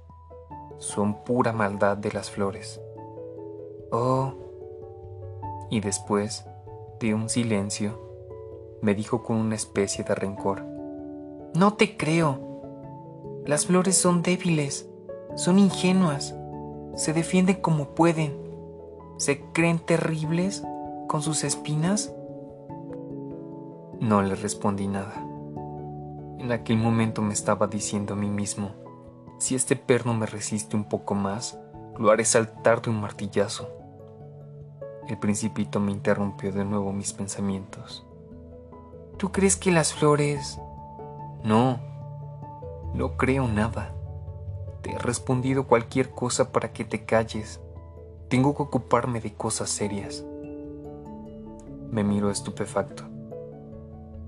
Son 0.78 1.24
pura 1.24 1.52
maldad 1.52 1.96
de 1.96 2.12
las 2.12 2.30
flores. 2.30 2.80
Oh. 3.92 4.34
Y 5.70 5.80
después 5.80 6.44
de 6.98 7.14
un 7.14 7.28
silencio, 7.28 8.10
me 8.83 8.95
dijo 8.95 9.23
con 9.23 9.37
una 9.37 9.55
especie 9.55 10.05
de 10.05 10.14
rencor. 10.14 10.64
No 11.55 11.75
te 11.75 11.97
creo. 11.97 13.43
Las 13.47 13.66
flores 13.66 13.97
son 13.97 14.23
débiles, 14.23 14.88
son 15.35 15.59
ingenuas, 15.59 16.35
se 16.95 17.12
defienden 17.12 17.57
como 17.57 17.95
pueden 17.95 18.51
¿Se 19.21 19.43
creen 19.53 19.79
terribles 19.79 20.64
con 21.07 21.21
sus 21.21 21.45
espinas? 21.45 22.11
No 24.01 24.23
le 24.23 24.35
respondí 24.35 24.88
nada. 24.88 25.12
En 26.38 26.51
aquel 26.53 26.79
momento 26.79 27.21
me 27.21 27.35
estaba 27.35 27.66
diciendo 27.66 28.14
a 28.14 28.16
mí 28.16 28.31
mismo, 28.31 28.71
si 29.38 29.55
este 29.55 29.77
perno 29.77 30.14
me 30.14 30.25
resiste 30.25 30.75
un 30.75 30.85
poco 30.85 31.14
más, 31.14 31.61
lo 31.99 32.11
haré 32.11 32.25
saltar 32.25 32.81
de 32.81 32.88
un 32.88 33.03
martillazo. 33.03 33.69
El 35.07 35.19
principito 35.19 35.81
me 35.81 35.93
interrumpió 35.93 36.51
de 36.51 36.64
nuevo 36.64 36.90
mis 36.90 37.12
pensamientos. 37.12 38.07
¿Tú 39.20 39.33
crees 39.33 39.54
que 39.54 39.70
las 39.70 39.92
flores... 39.92 40.59
No, 41.44 41.78
no 42.94 43.18
creo 43.18 43.48
nada. 43.48 43.92
Te 44.80 44.92
he 44.92 44.98
respondido 44.98 45.66
cualquier 45.66 46.09
cosa 46.09 46.52
para 46.52 46.72
que 46.72 46.87
te 46.87 47.04
calles. 47.04 47.61
Tengo 48.30 48.56
que 48.56 48.62
ocuparme 48.62 49.20
de 49.20 49.35
cosas 49.35 49.68
serias. 49.68 50.24
Me 51.90 52.02
miro 52.02 52.30
estupefacto. 52.30 53.04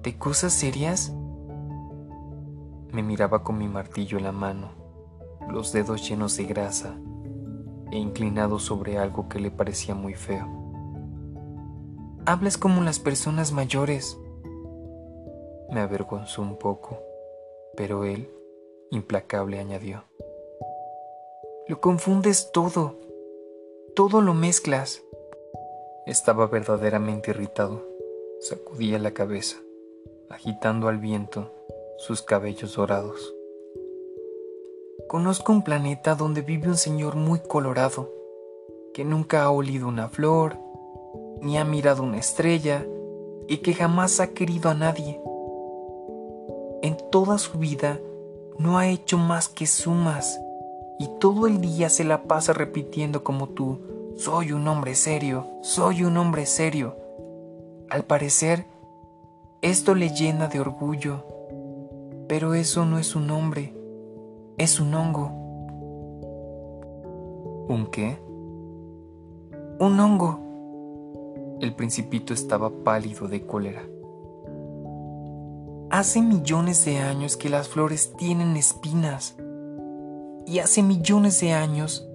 ¿De 0.02 0.18
cosas 0.18 0.52
serias? 0.52 1.10
Me 2.92 3.02
miraba 3.02 3.42
con 3.42 3.56
mi 3.56 3.68
martillo 3.68 4.18
en 4.18 4.24
la 4.24 4.32
mano, 4.32 4.72
los 5.48 5.72
dedos 5.72 6.06
llenos 6.06 6.36
de 6.36 6.44
grasa 6.44 6.96
e 7.90 7.96
inclinado 7.96 8.58
sobre 8.58 8.98
algo 8.98 9.26
que 9.30 9.40
le 9.40 9.50
parecía 9.50 9.94
muy 9.94 10.12
feo. 10.12 10.46
Hablas 12.26 12.58
como 12.58 12.82
las 12.82 12.98
personas 12.98 13.52
mayores. 13.52 14.18
Me 15.72 15.80
avergonzó 15.80 16.42
un 16.42 16.56
poco, 16.56 16.98
pero 17.74 18.04
él, 18.04 18.28
implacable, 18.90 19.58
añadió. 19.58 20.04
Lo 21.66 21.80
confundes 21.80 22.52
todo. 22.52 22.96
Todo 23.96 24.20
lo 24.20 24.34
mezclas. 24.34 25.02
Estaba 26.04 26.46
verdaderamente 26.46 27.30
irritado. 27.30 27.82
Sacudía 28.40 28.98
la 28.98 29.12
cabeza, 29.12 29.56
agitando 30.28 30.88
al 30.88 30.98
viento 30.98 31.50
sus 31.96 32.20
cabellos 32.20 32.76
dorados. 32.76 33.34
Conozco 35.08 35.52
un 35.52 35.64
planeta 35.64 36.14
donde 36.14 36.42
vive 36.42 36.68
un 36.68 36.76
señor 36.76 37.16
muy 37.16 37.40
colorado, 37.40 38.12
que 38.92 39.06
nunca 39.06 39.44
ha 39.44 39.50
olido 39.50 39.88
una 39.88 40.10
flor, 40.10 40.58
ni 41.40 41.56
ha 41.56 41.64
mirado 41.64 42.02
una 42.02 42.18
estrella, 42.18 42.86
y 43.48 43.58
que 43.62 43.72
jamás 43.72 44.20
ha 44.20 44.34
querido 44.34 44.68
a 44.68 44.74
nadie. 44.74 45.18
En 46.82 46.96
toda 47.12 47.38
su 47.38 47.58
vida 47.58 48.00
no 48.58 48.76
ha 48.76 48.88
hecho 48.88 49.16
más 49.16 49.48
que 49.48 49.68
sumas 49.68 50.40
y 50.98 51.08
todo 51.20 51.46
el 51.46 51.60
día 51.60 51.88
se 51.88 52.02
la 52.02 52.24
pasa 52.24 52.52
repitiendo 52.52 53.22
como 53.22 53.48
tú, 53.50 53.80
soy 54.16 54.50
un 54.50 54.66
hombre 54.66 54.96
serio, 54.96 55.46
soy 55.62 56.02
un 56.02 56.16
hombre 56.16 56.44
serio. 56.44 56.96
Al 57.88 58.02
parecer, 58.02 58.66
esto 59.60 59.94
le 59.94 60.10
llena 60.10 60.48
de 60.48 60.58
orgullo, 60.58 61.24
pero 62.28 62.54
eso 62.54 62.84
no 62.84 62.98
es 62.98 63.14
un 63.14 63.30
hombre, 63.30 63.72
es 64.58 64.80
un 64.80 64.92
hongo. 64.94 65.30
¿Un 67.68 67.86
qué? 67.92 68.18
Un 69.78 70.00
hongo. 70.00 70.40
El 71.60 71.76
principito 71.76 72.34
estaba 72.34 72.70
pálido 72.70 73.28
de 73.28 73.46
cólera. 73.46 73.82
Hace 75.92 76.22
millones 76.22 76.86
de 76.86 77.00
años 77.00 77.36
que 77.36 77.50
las 77.50 77.68
flores 77.68 78.14
tienen 78.16 78.56
espinas 78.56 79.36
y 80.46 80.60
hace 80.60 80.82
millones 80.82 81.38
de 81.42 81.52
años 81.52 82.08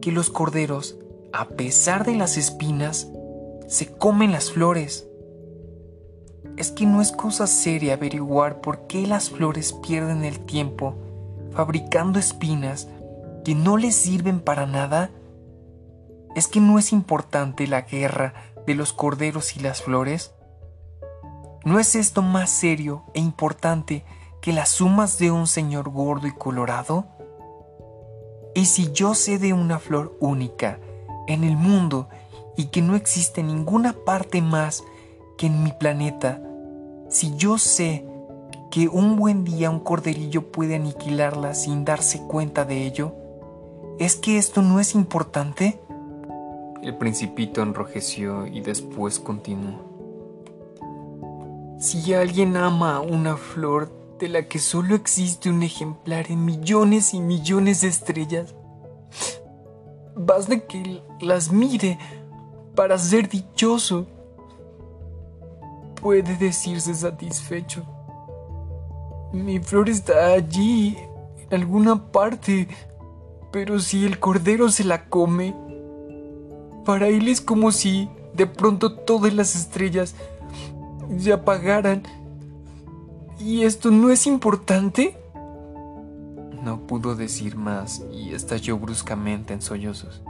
que 0.00 0.10
los 0.10 0.30
corderos, 0.30 0.96
a 1.30 1.48
pesar 1.48 2.06
de 2.06 2.14
las 2.14 2.38
espinas, 2.38 3.08
se 3.68 3.92
comen 3.92 4.32
las 4.32 4.50
flores. 4.50 5.06
Es 6.56 6.70
que 6.72 6.86
no 6.86 7.02
es 7.02 7.12
cosa 7.12 7.46
seria 7.46 7.92
averiguar 7.92 8.62
por 8.62 8.86
qué 8.86 9.06
las 9.06 9.28
flores 9.28 9.74
pierden 9.74 10.24
el 10.24 10.40
tiempo 10.46 10.94
fabricando 11.50 12.18
espinas 12.18 12.88
que 13.44 13.54
no 13.54 13.76
les 13.76 13.94
sirven 13.94 14.40
para 14.40 14.64
nada. 14.64 15.10
Es 16.34 16.48
que 16.48 16.60
no 16.60 16.78
es 16.78 16.94
importante 16.94 17.66
la 17.66 17.82
guerra 17.82 18.32
de 18.66 18.74
los 18.74 18.94
corderos 18.94 19.54
y 19.54 19.60
las 19.60 19.82
flores. 19.82 20.32
¿No 21.64 21.78
es 21.78 21.94
esto 21.94 22.22
más 22.22 22.50
serio 22.50 23.04
e 23.14 23.20
importante 23.20 24.04
que 24.40 24.52
las 24.52 24.68
sumas 24.70 25.18
de 25.18 25.30
un 25.30 25.46
señor 25.46 25.90
gordo 25.90 26.26
y 26.26 26.32
colorado? 26.32 27.06
Y 28.52 28.64
si 28.64 28.90
yo 28.90 29.14
sé 29.14 29.38
de 29.38 29.52
una 29.52 29.78
flor 29.78 30.16
única 30.18 30.80
en 31.28 31.44
el 31.44 31.56
mundo 31.56 32.08
y 32.56 32.66
que 32.66 32.82
no 32.82 32.96
existe 32.96 33.44
ninguna 33.44 33.92
parte 33.92 34.42
más 34.42 34.82
que 35.38 35.46
en 35.46 35.62
mi 35.62 35.70
planeta, 35.70 36.42
si 37.08 37.36
yo 37.36 37.58
sé 37.58 38.04
que 38.72 38.88
un 38.88 39.14
buen 39.14 39.44
día 39.44 39.70
un 39.70 39.78
corderillo 39.78 40.50
puede 40.50 40.74
aniquilarla 40.74 41.54
sin 41.54 41.84
darse 41.84 42.22
cuenta 42.22 42.64
de 42.64 42.86
ello, 42.86 43.14
¿es 44.00 44.16
que 44.16 44.36
esto 44.36 44.62
no 44.62 44.80
es 44.80 44.96
importante? 44.96 45.80
El 46.82 46.96
principito 46.96 47.62
enrojeció 47.62 48.48
y 48.48 48.62
después 48.62 49.20
continuó. 49.20 49.91
Si 51.82 52.14
alguien 52.14 52.56
ama 52.56 53.00
una 53.00 53.36
flor 53.36 53.90
de 54.20 54.28
la 54.28 54.46
que 54.46 54.60
solo 54.60 54.94
existe 54.94 55.50
un 55.50 55.64
ejemplar 55.64 56.30
en 56.30 56.44
millones 56.44 57.12
y 57.12 57.18
millones 57.18 57.80
de 57.80 57.88
estrellas, 57.88 58.54
basta 60.14 60.60
que 60.60 61.02
las 61.20 61.50
mire 61.50 61.98
para 62.76 62.96
ser 62.98 63.28
dichoso. 63.28 64.06
Puede 66.00 66.36
decirse 66.36 66.94
satisfecho. 66.94 67.84
Mi 69.32 69.58
flor 69.58 69.88
está 69.88 70.34
allí, 70.34 70.96
en 71.36 71.52
alguna 71.52 72.12
parte, 72.12 72.68
pero 73.50 73.80
si 73.80 74.06
el 74.06 74.20
cordero 74.20 74.70
se 74.70 74.84
la 74.84 75.06
come, 75.06 75.52
para 76.84 77.08
él 77.08 77.26
es 77.26 77.40
como 77.40 77.72
si 77.72 78.08
de 78.34 78.46
pronto 78.46 78.94
todas 79.00 79.34
las 79.34 79.56
estrellas 79.56 80.14
se 81.18 81.32
apagaran. 81.32 82.02
¿Y 83.38 83.64
esto 83.64 83.90
no 83.90 84.10
es 84.10 84.26
importante? 84.26 85.16
No 86.62 86.86
pudo 86.86 87.16
decir 87.16 87.56
más 87.56 88.02
y 88.12 88.34
estalló 88.34 88.78
bruscamente 88.78 89.52
en 89.52 89.62
sollozos. 89.62 90.22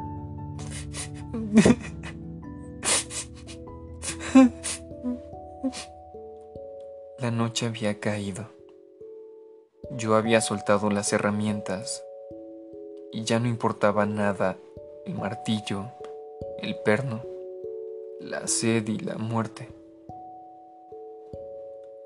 La 7.18 7.30
noche 7.30 7.66
había 7.66 8.00
caído. 8.00 8.46
Yo 9.90 10.16
había 10.16 10.40
soltado 10.40 10.90
las 10.90 11.12
herramientas 11.12 12.02
y 13.12 13.24
ya 13.24 13.38
no 13.38 13.46
importaba 13.46 14.06
nada 14.06 14.56
el 15.04 15.14
martillo, 15.14 15.84
el 16.58 16.76
perno, 16.76 17.22
la 18.20 18.46
sed 18.46 18.88
y 18.88 18.98
la 18.98 19.16
muerte. 19.18 19.81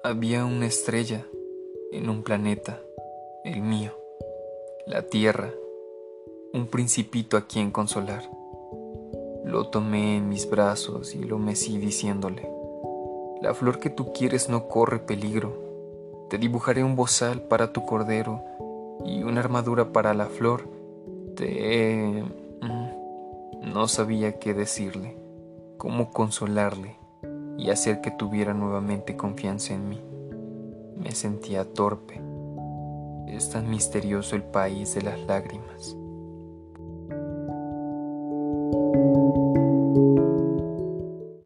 Había 0.07 0.45
una 0.45 0.67
estrella 0.67 1.27
en 1.91 2.09
un 2.09 2.23
planeta, 2.23 2.81
el 3.43 3.61
mío, 3.61 3.91
la 4.87 5.03
Tierra, 5.03 5.51
un 6.53 6.69
principito 6.69 7.37
a 7.37 7.49
quien 7.49 7.73
consolar. 7.73 8.23
Lo 9.45 9.67
tomé 9.67 10.19
en 10.19 10.29
mis 10.29 10.49
brazos 10.49 11.13
y 11.17 11.25
lo 11.25 11.41
mecí 11.41 11.79
diciéndole, 11.79 12.49
la 13.43 13.53
flor 13.53 13.81
que 13.81 13.91
tú 13.91 14.13
quieres 14.13 14.49
no 14.49 14.69
corre 14.69 15.01
peligro 15.01 15.57
te 16.31 16.39
dibujaré 16.39 16.85
un 16.85 16.95
bozal 16.95 17.43
para 17.43 17.73
tu 17.73 17.85
cordero 17.85 18.45
y 19.05 19.25
una 19.25 19.41
armadura 19.41 19.93
para 19.93 20.15
la 20.15 20.27
flor. 20.27 20.69
Te... 21.35 22.23
Mm, 22.63 23.73
no 23.73 23.89
sabía 23.89 24.39
qué 24.39 24.55
decirle, 24.55 25.17
cómo 25.79 26.13
consolarle 26.13 27.06
y 27.59 27.71
hacer 27.71 28.01
que 28.01 28.11
tuviera 28.11 28.55
nuevamente 28.55 29.17
confianza 29.17 29.75
en 29.75 29.89
mí. 29.89 30.01
Me 30.97 31.13
sentía 31.13 31.65
torpe. 31.65 32.21
Es 33.27 33.51
tan 33.51 33.69
misterioso 33.69 34.37
el 34.37 34.43
país 34.43 34.95
de 34.95 35.03
las 35.03 35.19
lágrimas. 35.21 35.97